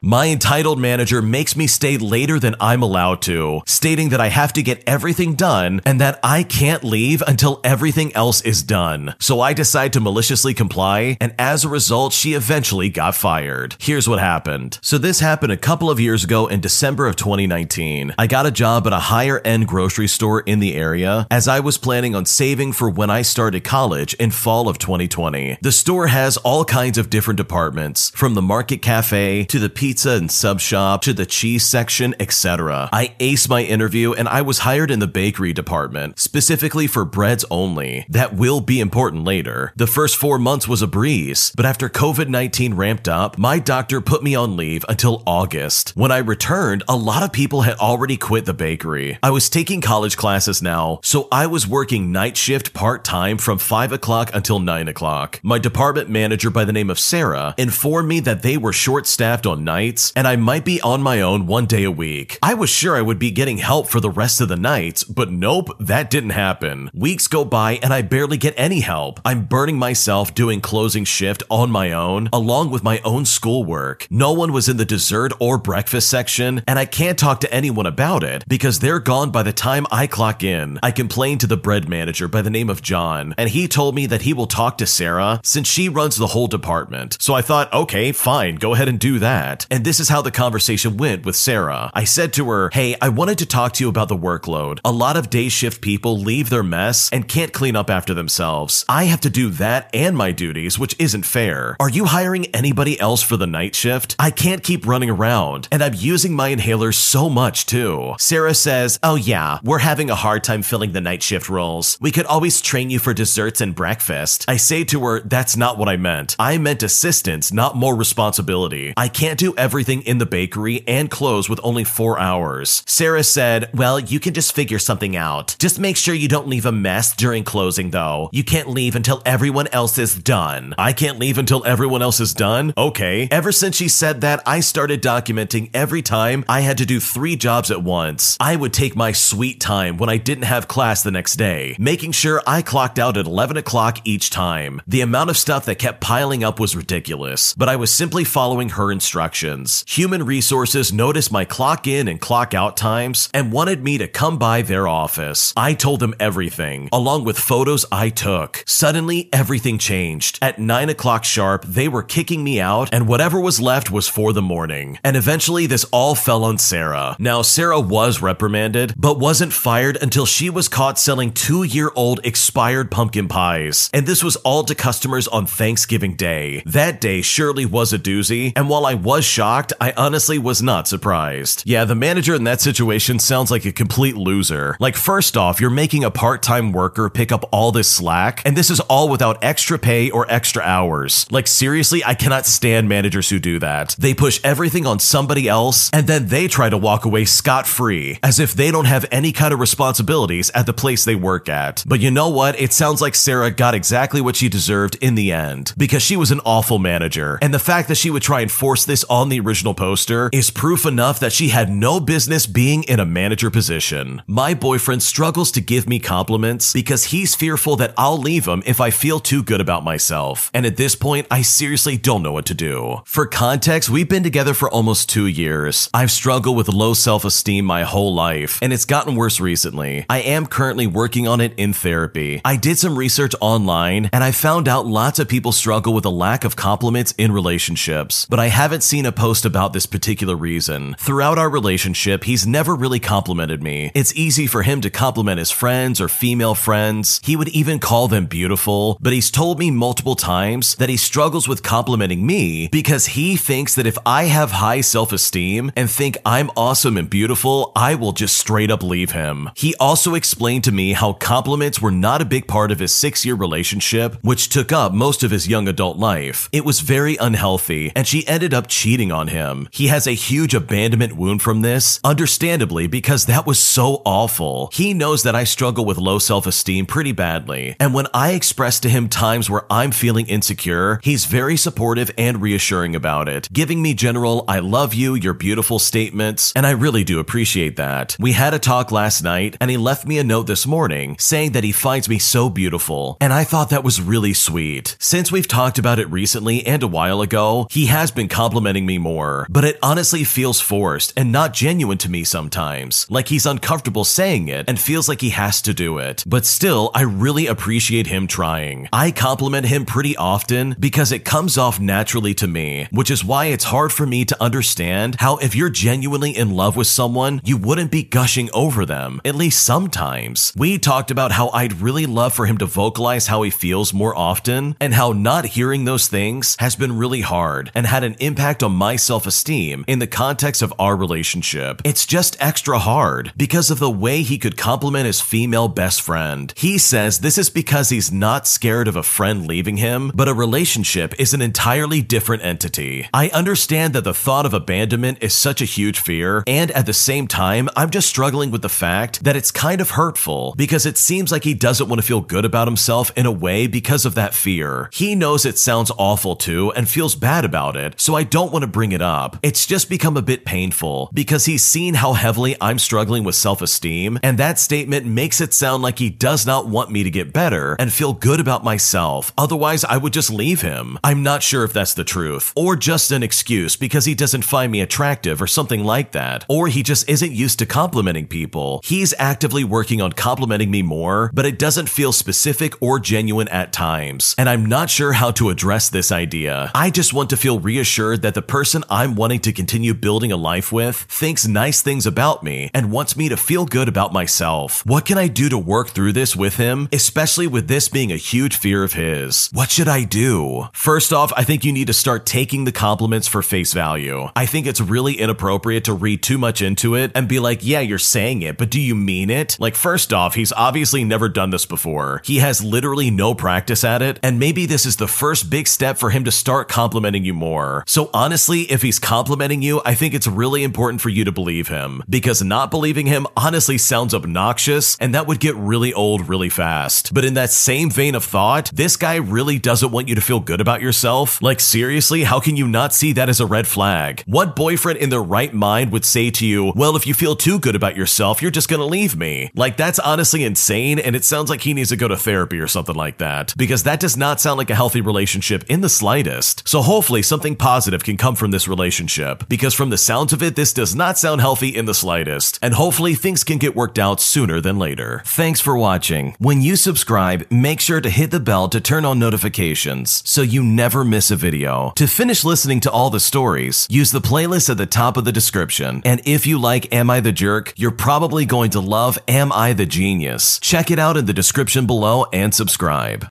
My 0.00 0.28
entitled 0.28 0.78
manager 0.78 1.20
makes 1.20 1.56
me 1.56 1.66
stay 1.66 1.98
later 1.98 2.38
than 2.38 2.54
I'm 2.60 2.84
allowed 2.84 3.20
to, 3.22 3.62
stating 3.66 4.10
that 4.10 4.20
I 4.20 4.28
have 4.28 4.52
to 4.52 4.62
get 4.62 4.84
everything 4.86 5.34
done 5.34 5.80
and 5.84 6.00
that 6.00 6.20
I 6.22 6.44
can't 6.44 6.84
leave 6.84 7.20
until 7.26 7.60
everything 7.64 8.14
else 8.14 8.40
is 8.42 8.62
done. 8.62 9.16
So 9.18 9.40
I 9.40 9.54
decide 9.54 9.92
to 9.94 10.00
maliciously 10.00 10.54
comply, 10.54 11.16
and 11.20 11.34
as 11.36 11.64
a 11.64 11.68
result, 11.68 12.12
she 12.12 12.34
eventually 12.34 12.90
got 12.90 13.16
fired. 13.16 13.74
Here's 13.80 14.08
what 14.08 14.20
happened. 14.20 14.78
So 14.82 14.98
this 14.98 15.18
happened 15.18 15.50
a 15.50 15.56
couple 15.56 15.90
of 15.90 15.98
years 15.98 16.22
ago 16.22 16.46
in 16.46 16.60
December 16.60 17.08
of 17.08 17.16
2019. 17.16 18.14
I 18.16 18.28
got 18.28 18.46
a 18.46 18.52
job 18.52 18.86
at 18.86 18.92
a 18.92 19.00
higher 19.00 19.40
end 19.40 19.66
grocery 19.66 20.06
store 20.06 20.42
in 20.42 20.60
the 20.60 20.76
area 20.76 21.26
as 21.28 21.48
I 21.48 21.58
was 21.58 21.76
planning 21.76 22.14
on 22.14 22.24
saving 22.24 22.72
for 22.74 22.88
when 22.88 23.10
I 23.10 23.22
started 23.22 23.64
college 23.64 24.14
in 24.14 24.30
fall 24.30 24.68
of 24.68 24.78
2020. 24.78 25.58
The 25.60 25.72
store 25.72 26.06
has 26.06 26.36
all 26.36 26.64
kinds 26.64 26.98
of 26.98 27.10
different 27.10 27.38
departments, 27.38 28.10
from 28.10 28.34
the 28.34 28.42
market 28.42 28.80
cafe 28.80 29.44
to 29.46 29.58
the 29.58 29.68
pizza 29.88 30.10
and 30.10 30.30
sub 30.30 30.60
shop 30.60 31.00
to 31.00 31.14
the 31.14 31.24
cheese 31.24 31.64
section, 31.64 32.14
etc. 32.20 32.90
I 32.92 33.14
aced 33.20 33.48
my 33.48 33.62
interview 33.62 34.12
and 34.12 34.28
I 34.28 34.42
was 34.42 34.58
hired 34.58 34.90
in 34.90 34.98
the 34.98 35.06
bakery 35.06 35.54
department, 35.54 36.18
specifically 36.18 36.86
for 36.86 37.06
breads 37.06 37.42
only. 37.50 38.04
That 38.10 38.34
will 38.34 38.60
be 38.60 38.80
important 38.80 39.24
later. 39.24 39.72
The 39.76 39.86
first 39.86 40.16
four 40.16 40.38
months 40.38 40.68
was 40.68 40.82
a 40.82 40.86
breeze, 40.86 41.52
but 41.56 41.64
after 41.64 41.88
COVID 41.88 42.28
19 42.28 42.74
ramped 42.74 43.08
up, 43.08 43.38
my 43.38 43.58
doctor 43.58 44.02
put 44.02 44.22
me 44.22 44.34
on 44.34 44.58
leave 44.58 44.84
until 44.90 45.22
August. 45.26 45.96
When 45.96 46.12
I 46.12 46.18
returned, 46.18 46.82
a 46.86 46.94
lot 46.94 47.22
of 47.22 47.32
people 47.32 47.62
had 47.62 47.78
already 47.78 48.18
quit 48.18 48.44
the 48.44 48.52
bakery. 48.52 49.16
I 49.22 49.30
was 49.30 49.48
taking 49.48 49.80
college 49.80 50.18
classes 50.18 50.60
now, 50.60 51.00
so 51.02 51.28
I 51.32 51.46
was 51.46 51.66
working 51.66 52.12
night 52.12 52.36
shift 52.36 52.74
part 52.74 53.04
time 53.04 53.38
from 53.38 53.56
5 53.56 53.92
o'clock 53.92 54.32
until 54.34 54.58
9 54.58 54.86
o'clock. 54.86 55.40
My 55.42 55.58
department 55.58 56.10
manager 56.10 56.50
by 56.50 56.66
the 56.66 56.74
name 56.74 56.90
of 56.90 56.98
Sarah 56.98 57.54
informed 57.56 58.10
me 58.10 58.20
that 58.20 58.42
they 58.42 58.58
were 58.58 58.74
short 58.74 59.06
staffed 59.06 59.46
on 59.46 59.64
nights 59.78 60.12
and 60.16 60.26
I 60.26 60.34
might 60.34 60.64
be 60.64 60.80
on 60.80 61.02
my 61.02 61.20
own 61.20 61.46
one 61.46 61.66
day 61.66 61.84
a 61.84 61.90
week. 61.90 62.36
I 62.42 62.54
was 62.54 62.68
sure 62.68 62.96
I 62.96 63.02
would 63.08 63.20
be 63.20 63.30
getting 63.30 63.58
help 63.58 63.86
for 63.86 64.00
the 64.00 64.10
rest 64.10 64.40
of 64.40 64.48
the 64.48 64.56
nights, 64.56 65.04
but 65.04 65.30
nope, 65.30 65.68
that 65.78 66.10
didn't 66.10 66.30
happen. 66.30 66.90
Weeks 66.92 67.28
go 67.28 67.44
by 67.44 67.78
and 67.80 67.92
I 67.94 68.02
barely 68.02 68.38
get 68.38 68.54
any 68.56 68.80
help. 68.80 69.20
I'm 69.24 69.44
burning 69.44 69.78
myself 69.78 70.34
doing 70.34 70.60
closing 70.60 71.04
shift 71.04 71.44
on 71.48 71.70
my 71.70 71.92
own, 71.92 72.28
along 72.32 72.70
with 72.70 72.82
my 72.82 73.00
own 73.04 73.24
schoolwork. 73.24 74.08
No 74.10 74.32
one 74.32 74.52
was 74.52 74.68
in 74.68 74.78
the 74.78 74.84
dessert 74.84 75.32
or 75.38 75.58
breakfast 75.58 76.10
section, 76.10 76.62
and 76.66 76.76
I 76.76 76.84
can't 76.84 77.18
talk 77.18 77.38
to 77.42 77.54
anyone 77.54 77.86
about 77.86 78.24
it 78.24 78.44
because 78.48 78.80
they're 78.80 78.98
gone 79.12 79.30
by 79.30 79.44
the 79.44 79.52
time 79.52 79.86
I 79.92 80.08
clock 80.08 80.42
in. 80.42 80.80
I 80.82 80.90
complained 80.90 81.40
to 81.42 81.46
the 81.46 81.56
bread 81.56 81.88
manager 81.88 82.26
by 82.26 82.42
the 82.42 82.50
name 82.50 82.68
of 82.68 82.82
John, 82.82 83.32
and 83.38 83.48
he 83.50 83.68
told 83.68 83.94
me 83.94 84.06
that 84.06 84.22
he 84.22 84.34
will 84.34 84.48
talk 84.48 84.76
to 84.78 84.86
Sarah 84.86 85.40
since 85.44 85.68
she 85.68 85.88
runs 85.88 86.16
the 86.16 86.32
whole 86.34 86.48
department. 86.48 87.16
So 87.20 87.34
I 87.34 87.42
thought, 87.42 87.72
okay, 87.72 88.10
fine, 88.10 88.56
go 88.56 88.74
ahead 88.74 88.88
and 88.88 88.98
do 88.98 89.20
that. 89.20 89.67
And 89.70 89.84
this 89.84 90.00
is 90.00 90.08
how 90.08 90.22
the 90.22 90.30
conversation 90.30 90.96
went 90.96 91.26
with 91.26 91.36
Sarah. 91.36 91.90
I 91.92 92.04
said 92.04 92.32
to 92.34 92.48
her, 92.48 92.70
Hey, 92.72 92.96
I 93.02 93.10
wanted 93.10 93.38
to 93.38 93.46
talk 93.46 93.74
to 93.74 93.84
you 93.84 93.90
about 93.90 94.08
the 94.08 94.16
workload. 94.16 94.80
A 94.84 94.92
lot 94.92 95.16
of 95.16 95.28
day 95.28 95.50
shift 95.50 95.82
people 95.82 96.18
leave 96.18 96.48
their 96.48 96.62
mess 96.62 97.10
and 97.12 97.28
can't 97.28 97.52
clean 97.52 97.76
up 97.76 97.90
after 97.90 98.14
themselves. 98.14 98.86
I 98.88 99.04
have 99.04 99.20
to 99.22 99.30
do 99.30 99.50
that 99.50 99.90
and 99.92 100.16
my 100.16 100.32
duties, 100.32 100.78
which 100.78 100.96
isn't 100.98 101.26
fair. 101.26 101.76
Are 101.80 101.90
you 101.90 102.06
hiring 102.06 102.46
anybody 102.46 102.98
else 102.98 103.22
for 103.22 103.36
the 103.36 103.46
night 103.46 103.74
shift? 103.74 104.16
I 104.18 104.30
can't 104.30 104.62
keep 104.62 104.86
running 104.86 105.10
around, 105.10 105.68
and 105.70 105.82
I'm 105.82 105.94
using 105.94 106.32
my 106.32 106.48
inhaler 106.48 106.92
so 106.92 107.28
much 107.28 107.66
too. 107.66 108.14
Sarah 108.18 108.54
says, 108.54 108.98
Oh, 109.02 109.16
yeah, 109.16 109.58
we're 109.62 109.78
having 109.78 110.08
a 110.08 110.14
hard 110.14 110.44
time 110.44 110.62
filling 110.62 110.92
the 110.92 111.00
night 111.00 111.22
shift 111.22 111.50
roles. 111.50 111.98
We 112.00 112.10
could 112.10 112.26
always 112.26 112.62
train 112.62 112.88
you 112.88 112.98
for 112.98 113.12
desserts 113.12 113.60
and 113.60 113.74
breakfast. 113.74 114.46
I 114.48 114.56
say 114.56 114.84
to 114.84 115.00
her, 115.04 115.20
That's 115.20 115.56
not 115.56 115.76
what 115.76 115.88
I 115.88 115.98
meant. 115.98 116.36
I 116.38 116.56
meant 116.56 116.82
assistance, 116.82 117.52
not 117.52 117.76
more 117.76 117.94
responsibility. 117.94 118.94
I 118.96 119.08
can't 119.08 119.38
do 119.38 119.54
everything 119.58 120.02
in 120.02 120.18
the 120.18 120.26
bakery 120.26 120.84
and 120.86 121.10
close 121.10 121.48
with 121.48 121.60
only 121.62 121.84
four 121.84 122.18
hours. 122.18 122.82
Sarah 122.86 123.24
said, 123.24 123.68
Well, 123.74 123.98
you 123.98 124.20
can 124.20 124.32
just 124.32 124.54
figure 124.54 124.78
something 124.78 125.16
out. 125.16 125.56
Just 125.58 125.78
make 125.78 125.96
sure 125.96 126.14
you 126.14 126.28
don't 126.28 126.48
leave 126.48 126.64
a 126.64 126.72
mess 126.72 127.14
during 127.14 127.44
closing, 127.44 127.90
though. 127.90 128.30
You 128.32 128.44
can't 128.44 128.68
leave 128.68 128.94
until 128.94 129.22
everyone 129.26 129.66
else 129.68 129.98
is 129.98 130.14
done. 130.14 130.74
I 130.78 130.92
can't 130.92 131.18
leave 131.18 131.38
until 131.38 131.64
everyone 131.66 132.02
else 132.02 132.20
is 132.20 132.32
done? 132.34 132.72
Okay. 132.76 133.28
Ever 133.30 133.52
since 133.52 133.76
she 133.76 133.88
said 133.88 134.20
that, 134.20 134.42
I 134.46 134.60
started 134.60 135.02
documenting 135.02 135.70
every 135.74 136.02
time 136.02 136.44
I 136.48 136.60
had 136.60 136.78
to 136.78 136.86
do 136.86 137.00
three 137.00 137.36
jobs 137.36 137.70
at 137.70 137.82
once. 137.82 138.36
I 138.40 138.56
would 138.56 138.72
take 138.72 138.94
my 138.94 139.12
sweet 139.12 139.60
time 139.60 139.96
when 139.96 140.08
I 140.08 140.16
didn't 140.16 140.44
have 140.44 140.68
class 140.68 141.02
the 141.02 141.10
next 141.10 141.36
day, 141.36 141.74
making 141.78 142.12
sure 142.12 142.42
I 142.46 142.62
clocked 142.62 142.98
out 142.98 143.16
at 143.16 143.26
11 143.26 143.56
o'clock 143.56 143.98
each 144.04 144.30
time. 144.30 144.80
The 144.86 145.00
amount 145.00 145.30
of 145.30 145.36
stuff 145.36 145.64
that 145.66 145.78
kept 145.78 146.00
piling 146.00 146.44
up 146.44 146.60
was 146.60 146.76
ridiculous, 146.76 147.54
but 147.54 147.68
I 147.68 147.76
was 147.76 147.92
simply 147.92 148.24
following 148.24 148.70
her 148.70 148.92
instructions. 148.92 149.47
Human 149.48 150.24
Resources 150.24 150.92
noticed 150.92 151.32
my 151.32 151.44
clock 151.44 151.86
in 151.86 152.06
and 152.08 152.20
clock 152.20 152.52
out 152.52 152.76
times 152.76 153.28
and 153.32 153.50
wanted 153.50 153.82
me 153.82 153.96
to 153.98 154.06
come 154.06 154.38
by 154.38 154.62
their 154.62 154.86
office. 154.86 155.52
I 155.56 155.74
told 155.74 156.00
them 156.00 156.14
everything, 156.20 156.88
along 156.92 157.24
with 157.24 157.38
photos 157.38 157.86
I 157.90 158.10
took. 158.10 158.62
Suddenly, 158.66 159.28
everything 159.32 159.78
changed. 159.78 160.38
At 160.42 160.58
9 160.58 160.90
o'clock 160.90 161.24
sharp, 161.24 161.64
they 161.64 161.88
were 161.88 162.02
kicking 162.02 162.44
me 162.44 162.60
out, 162.60 162.90
and 162.92 163.08
whatever 163.08 163.40
was 163.40 163.60
left 163.60 163.90
was 163.90 164.08
for 164.08 164.32
the 164.32 164.42
morning. 164.42 164.98
And 165.02 165.16
eventually, 165.16 165.66
this 165.66 165.84
all 165.92 166.14
fell 166.14 166.44
on 166.44 166.58
Sarah. 166.58 167.16
Now, 167.18 167.42
Sarah 167.42 167.80
was 167.80 168.20
reprimanded, 168.20 168.94
but 168.96 169.18
wasn't 169.18 169.52
fired 169.52 169.96
until 170.02 170.26
she 170.26 170.50
was 170.50 170.68
caught 170.68 170.98
selling 170.98 171.32
two 171.32 171.62
year 171.62 171.90
old 171.94 172.20
expired 172.24 172.90
pumpkin 172.90 173.28
pies. 173.28 173.88
And 173.92 174.06
this 174.06 174.22
was 174.22 174.36
all 174.36 174.64
to 174.64 174.74
customers 174.74 175.28
on 175.28 175.46
Thanksgiving 175.46 176.14
Day. 176.16 176.62
That 176.66 177.00
day 177.00 177.22
surely 177.22 177.64
was 177.64 177.92
a 177.92 177.98
doozy, 177.98 178.52
and 178.54 178.68
while 178.68 178.84
I 178.84 178.94
was 178.94 179.24
shocked, 179.28 179.72
I 179.80 179.92
honestly 179.96 180.38
was 180.38 180.62
not 180.62 180.88
surprised. 180.88 181.62
Yeah, 181.66 181.84
the 181.84 181.94
manager 181.94 182.34
in 182.34 182.44
that 182.44 182.60
situation 182.60 183.18
sounds 183.18 183.50
like 183.50 183.64
a 183.64 183.72
complete 183.72 184.16
loser. 184.16 184.76
Like, 184.80 184.96
first 184.96 185.36
off, 185.36 185.60
you're 185.60 185.70
making 185.70 186.04
a 186.04 186.10
part 186.10 186.42
time 186.42 186.72
worker 186.72 187.08
pick 187.10 187.30
up 187.30 187.48
all 187.52 187.70
this 187.70 187.88
slack, 187.90 188.42
and 188.44 188.56
this 188.56 188.70
is 188.70 188.80
all 188.80 189.08
without 189.08 189.42
extra 189.42 189.78
pay 189.78 190.10
or 190.10 190.26
extra 190.30 190.62
hours. 190.62 191.26
Like, 191.30 191.46
seriously, 191.46 192.04
I 192.04 192.14
cannot 192.14 192.46
stand 192.46 192.88
managers 192.88 193.28
who 193.28 193.38
do 193.38 193.58
that. 193.58 193.94
They 193.98 194.14
push 194.14 194.40
everything 194.42 194.86
on 194.86 194.98
somebody 194.98 195.48
else, 195.48 195.90
and 195.92 196.06
then 196.06 196.28
they 196.28 196.48
try 196.48 196.68
to 196.68 196.78
walk 196.78 197.04
away 197.04 197.24
scot 197.24 197.66
free, 197.66 198.18
as 198.22 198.40
if 198.40 198.54
they 198.54 198.70
don't 198.70 198.86
have 198.86 199.06
any 199.10 199.32
kind 199.32 199.52
of 199.52 199.60
responsibilities 199.60 200.50
at 200.54 200.66
the 200.66 200.72
place 200.72 201.04
they 201.04 201.14
work 201.14 201.48
at. 201.48 201.84
But 201.86 202.00
you 202.00 202.10
know 202.10 202.28
what? 202.28 202.58
It 202.60 202.72
sounds 202.72 203.00
like 203.02 203.14
Sarah 203.14 203.50
got 203.50 203.74
exactly 203.74 204.20
what 204.20 204.36
she 204.36 204.48
deserved 204.48 204.96
in 205.00 205.14
the 205.14 205.32
end, 205.32 205.74
because 205.76 206.02
she 206.02 206.16
was 206.16 206.30
an 206.30 206.40
awful 206.44 206.78
manager, 206.78 207.38
and 207.42 207.52
the 207.52 207.58
fact 207.58 207.88
that 207.88 207.96
she 207.96 208.10
would 208.10 208.22
try 208.22 208.40
and 208.40 208.50
force 208.50 208.84
this 208.84 209.04
on 209.18 209.30
the 209.30 209.40
original 209.40 209.74
poster 209.74 210.30
is 210.32 210.48
proof 210.48 210.86
enough 210.86 211.18
that 211.18 211.32
she 211.32 211.48
had 211.48 211.68
no 211.68 211.98
business 211.98 212.46
being 212.46 212.84
in 212.84 213.00
a 213.00 213.04
manager 213.04 213.50
position. 213.50 214.22
My 214.28 214.54
boyfriend 214.54 215.02
struggles 215.02 215.50
to 215.52 215.60
give 215.60 215.88
me 215.88 215.98
compliments 215.98 216.72
because 216.72 217.06
he's 217.06 217.34
fearful 217.34 217.74
that 217.76 217.92
I'll 217.98 218.16
leave 218.16 218.46
him 218.46 218.62
if 218.64 218.80
I 218.80 218.90
feel 218.90 219.18
too 219.18 219.42
good 219.42 219.60
about 219.60 219.82
myself. 219.82 220.52
And 220.54 220.64
at 220.64 220.76
this 220.76 220.94
point, 220.94 221.26
I 221.32 221.42
seriously 221.42 221.96
don't 221.96 222.22
know 222.22 222.30
what 222.30 222.46
to 222.46 222.54
do. 222.54 223.00
For 223.06 223.26
context, 223.26 223.90
we've 223.90 224.08
been 224.08 224.22
together 224.22 224.54
for 224.54 224.70
almost 224.70 225.08
two 225.08 225.26
years. 225.26 225.90
I've 225.92 226.12
struggled 226.12 226.56
with 226.56 226.68
low 226.68 226.94
self 226.94 227.24
esteem 227.24 227.64
my 227.64 227.82
whole 227.82 228.14
life, 228.14 228.60
and 228.62 228.72
it's 228.72 228.84
gotten 228.84 229.16
worse 229.16 229.40
recently. 229.40 230.06
I 230.08 230.20
am 230.20 230.46
currently 230.46 230.86
working 230.86 231.26
on 231.26 231.40
it 231.40 231.54
in 231.56 231.72
therapy. 231.72 232.40
I 232.44 232.54
did 232.54 232.78
some 232.78 232.96
research 232.96 233.34
online, 233.40 234.10
and 234.12 234.22
I 234.22 234.30
found 234.30 234.68
out 234.68 234.86
lots 234.86 235.18
of 235.18 235.26
people 235.26 235.50
struggle 235.50 235.92
with 235.92 236.04
a 236.04 236.10
lack 236.10 236.44
of 236.44 236.54
compliments 236.54 237.14
in 237.18 237.32
relationships, 237.32 238.24
but 238.30 238.38
I 238.38 238.46
haven't 238.46 238.84
seen 238.84 239.07
a 239.08 239.12
post 239.12 239.44
about 239.44 239.72
this 239.72 239.86
particular 239.86 240.36
reason. 240.36 240.94
Throughout 240.98 241.38
our 241.38 241.50
relationship, 241.50 242.24
he's 242.24 242.46
never 242.46 242.74
really 242.76 243.00
complimented 243.00 243.62
me. 243.62 243.90
It's 243.94 244.14
easy 244.14 244.46
for 244.46 244.62
him 244.62 244.80
to 244.82 244.90
compliment 244.90 245.38
his 245.38 245.50
friends 245.50 246.00
or 246.00 246.08
female 246.08 246.54
friends. 246.54 247.20
He 247.24 247.34
would 247.34 247.48
even 247.48 247.80
call 247.80 248.06
them 248.06 248.26
beautiful, 248.26 248.98
but 249.00 249.12
he's 249.12 249.30
told 249.30 249.58
me 249.58 249.70
multiple 249.70 250.14
times 250.14 250.74
that 250.76 250.90
he 250.90 250.96
struggles 250.96 251.48
with 251.48 251.62
complimenting 251.62 252.26
me 252.26 252.68
because 252.68 253.06
he 253.06 253.36
thinks 253.36 253.74
that 253.74 253.86
if 253.86 253.96
I 254.04 254.24
have 254.24 254.50
high 254.50 254.82
self 254.82 255.10
esteem 255.12 255.72
and 255.74 255.90
think 255.90 256.18
I'm 256.26 256.50
awesome 256.56 256.98
and 256.98 257.08
beautiful, 257.08 257.72
I 257.74 257.94
will 257.94 258.12
just 258.12 258.36
straight 258.36 258.70
up 258.70 258.82
leave 258.82 259.12
him. 259.12 259.48
He 259.56 259.74
also 259.76 260.14
explained 260.14 260.64
to 260.64 260.72
me 260.72 260.92
how 260.92 261.14
compliments 261.14 261.80
were 261.80 261.90
not 261.90 262.20
a 262.20 262.26
big 262.26 262.46
part 262.46 262.70
of 262.70 262.78
his 262.78 262.92
six 262.92 263.24
year 263.24 263.34
relationship, 263.34 264.16
which 264.22 264.50
took 264.50 264.70
up 264.70 264.92
most 264.92 265.22
of 265.22 265.30
his 265.30 265.48
young 265.48 265.66
adult 265.66 265.96
life. 265.96 266.50
It 266.52 266.66
was 266.66 266.80
very 266.80 267.16
unhealthy, 267.16 267.90
and 267.96 268.06
she 268.06 268.28
ended 268.28 268.52
up 268.52 268.66
cheating 268.66 268.97
on 269.06 269.28
him. 269.28 269.68
He 269.72 269.86
has 269.86 270.06
a 270.06 270.12
huge 270.12 270.54
abandonment 270.54 271.16
wound 271.16 271.40
from 271.40 271.62
this, 271.62 272.00
understandably, 272.04 272.86
because 272.86 273.26
that 273.26 273.46
was 273.46 273.58
so 273.58 274.02
awful. 274.04 274.70
He 274.72 274.92
knows 274.92 275.22
that 275.22 275.36
I 275.36 275.44
struggle 275.44 275.84
with 275.84 275.96
low 275.98 276.18
self 276.18 276.46
esteem 276.46 276.86
pretty 276.86 277.12
badly, 277.12 277.76
and 277.78 277.94
when 277.94 278.06
I 278.12 278.32
express 278.32 278.80
to 278.80 278.88
him 278.88 279.08
times 279.08 279.48
where 279.48 279.64
I'm 279.70 279.92
feeling 279.92 280.26
insecure, 280.26 281.00
he's 281.02 281.24
very 281.24 281.56
supportive 281.56 282.10
and 282.18 282.42
reassuring 282.42 282.96
about 282.96 283.28
it, 283.28 283.48
giving 283.52 283.80
me 283.80 283.94
general, 283.94 284.44
I 284.48 284.58
love 284.58 284.94
you, 284.94 285.14
you're 285.14 285.34
beautiful 285.34 285.78
statements, 285.78 286.52
and 286.56 286.66
I 286.66 286.72
really 286.72 287.04
do 287.04 287.20
appreciate 287.20 287.76
that. 287.76 288.16
We 288.18 288.32
had 288.32 288.54
a 288.54 288.58
talk 288.58 288.90
last 288.90 289.22
night, 289.22 289.56
and 289.60 289.70
he 289.70 289.76
left 289.76 290.06
me 290.06 290.18
a 290.18 290.24
note 290.24 290.46
this 290.46 290.66
morning 290.66 291.16
saying 291.18 291.52
that 291.52 291.64
he 291.64 291.72
finds 291.72 292.08
me 292.08 292.18
so 292.18 292.50
beautiful, 292.50 293.16
and 293.20 293.32
I 293.32 293.44
thought 293.44 293.70
that 293.70 293.84
was 293.84 294.00
really 294.00 294.34
sweet. 294.34 294.96
Since 294.98 295.30
we've 295.30 295.48
talked 295.48 295.78
about 295.78 295.98
it 295.98 296.10
recently 296.10 296.66
and 296.66 296.82
a 296.82 296.88
while 296.88 297.20
ago, 297.20 297.66
he 297.70 297.86
has 297.86 298.10
been 298.10 298.28
complimenting 298.28 298.86
me 298.88 298.98
more. 298.98 299.46
But 299.48 299.64
it 299.64 299.78
honestly 299.82 300.24
feels 300.24 300.60
forced 300.60 301.12
and 301.16 301.30
not 301.30 301.54
genuine 301.54 301.98
to 301.98 302.10
me 302.10 302.24
sometimes, 302.24 303.06
like 303.08 303.28
he's 303.28 303.46
uncomfortable 303.46 304.04
saying 304.04 304.48
it 304.48 304.64
and 304.68 304.80
feels 304.80 305.08
like 305.08 305.20
he 305.20 305.30
has 305.30 305.62
to 305.62 305.72
do 305.72 305.98
it. 305.98 306.24
But 306.26 306.44
still, 306.44 306.90
I 306.94 307.02
really 307.02 307.46
appreciate 307.46 308.08
him 308.08 308.26
trying. 308.26 308.88
I 308.92 309.12
compliment 309.12 309.66
him 309.66 309.84
pretty 309.84 310.16
often 310.16 310.74
because 310.80 311.12
it 311.12 311.24
comes 311.24 311.58
off 311.58 311.78
naturally 311.78 312.34
to 312.34 312.48
me, 312.48 312.88
which 312.90 313.10
is 313.10 313.24
why 313.24 313.46
it's 313.46 313.64
hard 313.64 313.92
for 313.92 314.06
me 314.06 314.24
to 314.24 314.42
understand 314.42 315.16
how 315.20 315.36
if 315.36 315.54
you're 315.54 315.70
genuinely 315.70 316.36
in 316.36 316.50
love 316.50 316.74
with 316.76 316.86
someone, 316.86 317.40
you 317.44 317.56
wouldn't 317.58 317.90
be 317.90 318.02
gushing 318.02 318.48
over 318.54 318.86
them, 318.86 319.20
at 319.24 319.34
least 319.34 319.64
sometimes. 319.64 320.52
We 320.56 320.78
talked 320.78 321.10
about 321.10 321.32
how 321.32 321.50
I'd 321.50 321.80
really 321.82 322.06
love 322.06 322.32
for 322.32 322.46
him 322.46 322.58
to 322.58 322.66
vocalize 322.66 323.26
how 323.26 323.42
he 323.42 323.50
feels 323.50 323.92
more 323.92 324.16
often, 324.16 324.76
and 324.80 324.94
how 324.94 325.12
not 325.12 325.44
hearing 325.44 325.84
those 325.84 326.08
things 326.08 326.56
has 326.58 326.76
been 326.76 326.96
really 326.96 327.20
hard 327.20 327.70
and 327.74 327.86
had 327.86 328.04
an 328.04 328.16
impact 328.20 328.62
on 328.62 328.72
my 328.78 328.94
self 328.94 329.26
esteem 329.26 329.84
in 329.88 329.98
the 329.98 330.06
context 330.06 330.62
of 330.62 330.72
our 330.78 330.96
relationship. 330.96 331.82
It's 331.84 332.06
just 332.06 332.36
extra 332.38 332.78
hard 332.78 333.32
because 333.36 333.70
of 333.70 333.80
the 333.80 333.90
way 333.90 334.22
he 334.22 334.38
could 334.38 334.56
compliment 334.56 335.06
his 335.06 335.20
female 335.20 335.66
best 335.66 336.00
friend. 336.00 336.54
He 336.56 336.78
says 336.78 337.18
this 337.18 337.36
is 337.36 337.50
because 337.50 337.88
he's 337.88 338.12
not 338.12 338.46
scared 338.46 338.86
of 338.86 338.94
a 338.94 339.02
friend 339.02 339.46
leaving 339.48 339.78
him, 339.78 340.12
but 340.14 340.28
a 340.28 340.34
relationship 340.34 341.12
is 341.18 341.34
an 341.34 341.42
entirely 341.42 342.00
different 342.00 342.44
entity. 342.44 343.08
I 343.12 343.28
understand 343.30 343.94
that 343.94 344.04
the 344.04 344.14
thought 344.14 344.46
of 344.46 344.54
abandonment 344.54 345.18
is 345.20 345.34
such 345.34 345.60
a 345.60 345.64
huge 345.64 345.98
fear, 345.98 346.44
and 346.46 346.70
at 346.70 346.86
the 346.86 346.92
same 346.92 347.26
time, 347.26 347.68
I'm 347.76 347.90
just 347.90 348.08
struggling 348.08 348.52
with 348.52 348.62
the 348.62 348.68
fact 348.68 349.24
that 349.24 349.34
it's 349.34 349.50
kind 349.50 349.80
of 349.80 349.90
hurtful 349.90 350.54
because 350.56 350.86
it 350.86 350.96
seems 350.96 351.32
like 351.32 351.42
he 351.42 351.54
doesn't 351.54 351.88
want 351.88 352.00
to 352.00 352.06
feel 352.06 352.20
good 352.20 352.44
about 352.44 352.68
himself 352.68 353.10
in 353.16 353.26
a 353.26 353.32
way 353.32 353.66
because 353.66 354.04
of 354.06 354.14
that 354.14 354.34
fear. 354.34 354.88
He 354.92 355.16
knows 355.16 355.44
it 355.44 355.58
sounds 355.58 355.90
awful 355.98 356.36
too 356.36 356.72
and 356.72 356.88
feels 356.88 357.16
bad 357.16 357.44
about 357.44 357.76
it, 357.76 358.00
so 358.00 358.14
I 358.14 358.22
don't 358.22 358.52
want 358.52 358.62
to 358.62 358.67
bring 358.68 358.92
it 358.92 359.02
up. 359.02 359.38
It's 359.42 359.66
just 359.66 359.88
become 359.88 360.16
a 360.16 360.22
bit 360.22 360.44
painful 360.44 361.10
because 361.12 361.46
he's 361.46 361.62
seen 361.62 361.94
how 361.94 362.12
heavily 362.12 362.56
I'm 362.60 362.78
struggling 362.78 363.24
with 363.24 363.34
self 363.34 363.62
esteem, 363.62 364.18
and 364.22 364.38
that 364.38 364.58
statement 364.58 365.06
makes 365.06 365.40
it 365.40 365.54
sound 365.54 365.82
like 365.82 365.98
he 365.98 366.10
does 366.10 366.46
not 366.46 366.68
want 366.68 366.90
me 366.90 367.02
to 367.02 367.10
get 367.10 367.32
better 367.32 367.76
and 367.78 367.92
feel 367.92 368.12
good 368.12 368.40
about 368.40 368.64
myself. 368.64 369.32
Otherwise, 369.36 369.84
I 369.84 369.96
would 369.96 370.12
just 370.12 370.30
leave 370.30 370.62
him. 370.62 370.98
I'm 371.02 371.22
not 371.22 371.42
sure 371.42 371.64
if 371.64 371.72
that's 371.72 371.94
the 371.94 372.04
truth, 372.04 372.52
or 372.54 372.76
just 372.76 373.10
an 373.10 373.22
excuse 373.22 373.76
because 373.76 374.04
he 374.04 374.14
doesn't 374.14 374.42
find 374.42 374.70
me 374.70 374.80
attractive 374.80 375.40
or 375.40 375.46
something 375.46 375.84
like 375.84 376.12
that, 376.12 376.44
or 376.48 376.68
he 376.68 376.82
just 376.82 377.08
isn't 377.08 377.32
used 377.32 377.58
to 377.58 377.66
complimenting 377.66 378.26
people. 378.26 378.80
He's 378.84 379.14
actively 379.18 379.64
working 379.64 380.02
on 380.02 380.12
complimenting 380.12 380.70
me 380.70 380.82
more, 380.82 381.30
but 381.32 381.46
it 381.46 381.58
doesn't 381.58 381.88
feel 381.88 382.12
specific 382.12 382.74
or 382.80 382.98
genuine 382.98 383.48
at 383.48 383.72
times, 383.72 384.34
and 384.38 384.48
I'm 384.48 384.66
not 384.66 384.90
sure 384.90 385.12
how 385.12 385.30
to 385.32 385.50
address 385.50 385.88
this 385.88 386.12
idea. 386.12 386.70
I 386.74 386.90
just 386.90 387.14
want 387.14 387.30
to 387.30 387.36
feel 387.36 387.60
reassured 387.60 388.22
that 388.22 388.34
the 388.34 388.42
person 388.42 388.57
I'm 388.90 389.14
wanting 389.14 389.38
to 389.40 389.52
continue 389.52 389.94
building 389.94 390.32
a 390.32 390.36
life 390.36 390.72
with 390.72 390.96
thinks 390.96 391.46
nice 391.46 391.80
things 391.80 392.06
about 392.06 392.42
me 392.42 392.70
and 392.74 392.90
wants 392.90 393.16
me 393.16 393.28
to 393.28 393.36
feel 393.36 393.66
good 393.66 393.86
about 393.86 394.12
myself. 394.12 394.84
What 394.84 395.06
can 395.06 395.16
I 395.16 395.28
do 395.28 395.48
to 395.48 395.56
work 395.56 395.90
through 395.90 396.14
this 396.14 396.34
with 396.34 396.56
him, 396.56 396.88
especially 396.92 397.46
with 397.46 397.68
this 397.68 397.88
being 397.88 398.10
a 398.10 398.16
huge 398.16 398.56
fear 398.56 398.82
of 398.82 398.94
his? 398.94 399.48
What 399.52 399.70
should 399.70 399.86
I 399.86 400.02
do? 400.02 400.66
First 400.72 401.12
off, 401.12 401.32
I 401.36 401.44
think 401.44 401.64
you 401.64 401.72
need 401.72 401.86
to 401.86 401.92
start 401.92 402.26
taking 402.26 402.64
the 402.64 402.72
compliments 402.72 403.28
for 403.28 403.42
face 403.42 403.72
value. 403.72 404.28
I 404.34 404.46
think 404.46 404.66
it's 404.66 404.80
really 404.80 405.14
inappropriate 405.14 405.84
to 405.84 405.92
read 405.92 406.24
too 406.24 406.36
much 406.36 406.60
into 406.60 406.96
it 406.96 407.12
and 407.14 407.28
be 407.28 407.38
like, 407.38 407.60
yeah, 407.62 407.80
you're 407.80 407.98
saying 407.98 408.42
it, 408.42 408.58
but 408.58 408.70
do 408.70 408.80
you 408.80 408.96
mean 408.96 409.30
it? 409.30 409.56
Like, 409.60 409.76
first 409.76 410.12
off, 410.12 410.34
he's 410.34 410.52
obviously 410.54 411.04
never 411.04 411.28
done 411.28 411.50
this 411.50 411.64
before. 411.64 412.22
He 412.24 412.38
has 412.38 412.64
literally 412.64 413.12
no 413.12 413.36
practice 413.36 413.84
at 413.84 414.02
it, 414.02 414.18
and 414.20 414.40
maybe 414.40 414.66
this 414.66 414.84
is 414.84 414.96
the 414.96 415.06
first 415.06 415.48
big 415.48 415.68
step 415.68 415.96
for 415.96 416.10
him 416.10 416.24
to 416.24 416.32
start 416.32 416.68
complimenting 416.68 417.24
you 417.24 417.34
more. 417.34 417.84
So 417.86 418.10
honestly, 418.12 418.47
if 418.48 418.82
he's 418.82 418.98
complimenting 418.98 419.62
you, 419.62 419.80
I 419.84 419.94
think 419.94 420.14
it's 420.14 420.26
really 420.26 420.62
important 420.62 421.00
for 421.00 421.08
you 421.08 421.24
to 421.24 421.32
believe 421.32 421.68
him, 421.68 422.02
because 422.08 422.42
not 422.42 422.70
believing 422.70 423.06
him 423.06 423.26
honestly 423.36 423.78
sounds 423.78 424.14
obnoxious, 424.14 424.96
and 424.98 425.14
that 425.14 425.26
would 425.26 425.40
get 425.40 425.54
really 425.56 425.92
old 425.92 426.28
really 426.28 426.48
fast. 426.48 427.12
But 427.12 427.24
in 427.24 427.34
that 427.34 427.50
same 427.50 427.90
vein 427.90 428.14
of 428.14 428.24
thought, 428.24 428.70
this 428.74 428.96
guy 428.96 429.16
really 429.16 429.58
doesn't 429.58 429.92
want 429.92 430.08
you 430.08 430.14
to 430.14 430.20
feel 430.20 430.40
good 430.40 430.60
about 430.60 430.80
yourself. 430.80 431.40
Like, 431.42 431.60
seriously, 431.60 432.24
how 432.24 432.40
can 432.40 432.56
you 432.56 432.66
not 432.66 432.94
see 432.94 433.12
that 433.12 433.28
as 433.28 433.40
a 433.40 433.46
red 433.46 433.66
flag? 433.66 434.22
What 434.26 434.56
boyfriend 434.56 434.98
in 434.98 435.10
their 435.10 435.22
right 435.22 435.52
mind 435.52 435.92
would 435.92 436.04
say 436.04 436.30
to 436.30 436.46
you, 436.46 436.72
well, 436.74 436.96
if 436.96 437.06
you 437.06 437.14
feel 437.14 437.36
too 437.36 437.58
good 437.58 437.76
about 437.76 437.96
yourself, 437.96 438.40
you're 438.40 438.50
just 438.50 438.68
gonna 438.68 438.86
leave 438.86 439.16
me? 439.16 439.50
Like, 439.54 439.76
that's 439.76 439.98
honestly 439.98 440.44
insane, 440.44 440.98
and 440.98 441.14
it 441.14 441.24
sounds 441.24 441.50
like 441.50 441.62
he 441.62 441.74
needs 441.74 441.90
to 441.90 441.96
go 441.96 442.08
to 442.08 442.16
therapy 442.16 442.58
or 442.58 442.66
something 442.66 442.96
like 442.96 443.18
that, 443.18 443.54
because 443.56 443.82
that 443.82 444.00
does 444.00 444.16
not 444.16 444.40
sound 444.40 444.58
like 444.58 444.70
a 444.70 444.74
healthy 444.74 445.00
relationship 445.00 445.64
in 445.68 445.80
the 445.80 445.88
slightest. 445.88 446.66
So 446.66 446.82
hopefully 446.82 447.22
something 447.22 447.56
positive 447.56 448.04
can 448.04 448.16
come 448.28 448.34
from 448.34 448.50
this 448.50 448.68
relationship, 448.68 449.48
because 449.48 449.72
from 449.72 449.88
the 449.88 449.96
sounds 449.96 450.34
of 450.34 450.42
it, 450.42 450.54
this 450.54 450.74
does 450.74 450.94
not 450.94 451.16
sound 451.16 451.40
healthy 451.40 451.68
in 451.68 451.86
the 451.86 451.94
slightest, 451.94 452.58
and 452.60 452.74
hopefully 452.74 453.14
things 453.14 453.42
can 453.42 453.56
get 453.56 453.74
worked 453.74 453.98
out 453.98 454.20
sooner 454.20 454.60
than 454.60 454.78
later. 454.78 455.22
Thanks 455.24 455.62
for 455.62 455.78
watching. 455.78 456.36
When 456.38 456.60
you 456.60 456.76
subscribe, 456.76 457.50
make 457.50 457.80
sure 457.80 458.02
to 458.02 458.10
hit 458.10 458.30
the 458.30 458.38
bell 458.38 458.68
to 458.68 458.82
turn 458.82 459.06
on 459.06 459.18
notifications 459.18 460.22
so 460.28 460.42
you 460.42 460.62
never 460.62 461.04
miss 461.06 461.30
a 461.30 461.36
video. 461.36 461.94
To 461.96 462.06
finish 462.06 462.44
listening 462.44 462.80
to 462.80 462.90
all 462.90 463.08
the 463.08 463.18
stories, 463.18 463.86
use 463.88 464.10
the 464.10 464.20
playlist 464.20 464.68
at 464.68 464.76
the 464.76 464.84
top 464.84 465.16
of 465.16 465.24
the 465.24 465.32
description. 465.32 466.02
And 466.04 466.20
if 466.26 466.46
you 466.46 466.58
like 466.58 466.92
Am 466.92 467.08
I 467.08 467.20
the 467.20 467.32
Jerk, 467.32 467.72
you're 467.78 467.90
probably 467.90 468.44
going 468.44 468.72
to 468.72 468.80
love 468.80 469.18
Am 469.26 469.50
I 469.54 469.72
the 469.72 469.86
Genius. 469.86 470.58
Check 470.58 470.90
it 470.90 470.98
out 470.98 471.16
in 471.16 471.24
the 471.24 471.32
description 471.32 471.86
below 471.86 472.26
and 472.30 472.54
subscribe. 472.54 473.24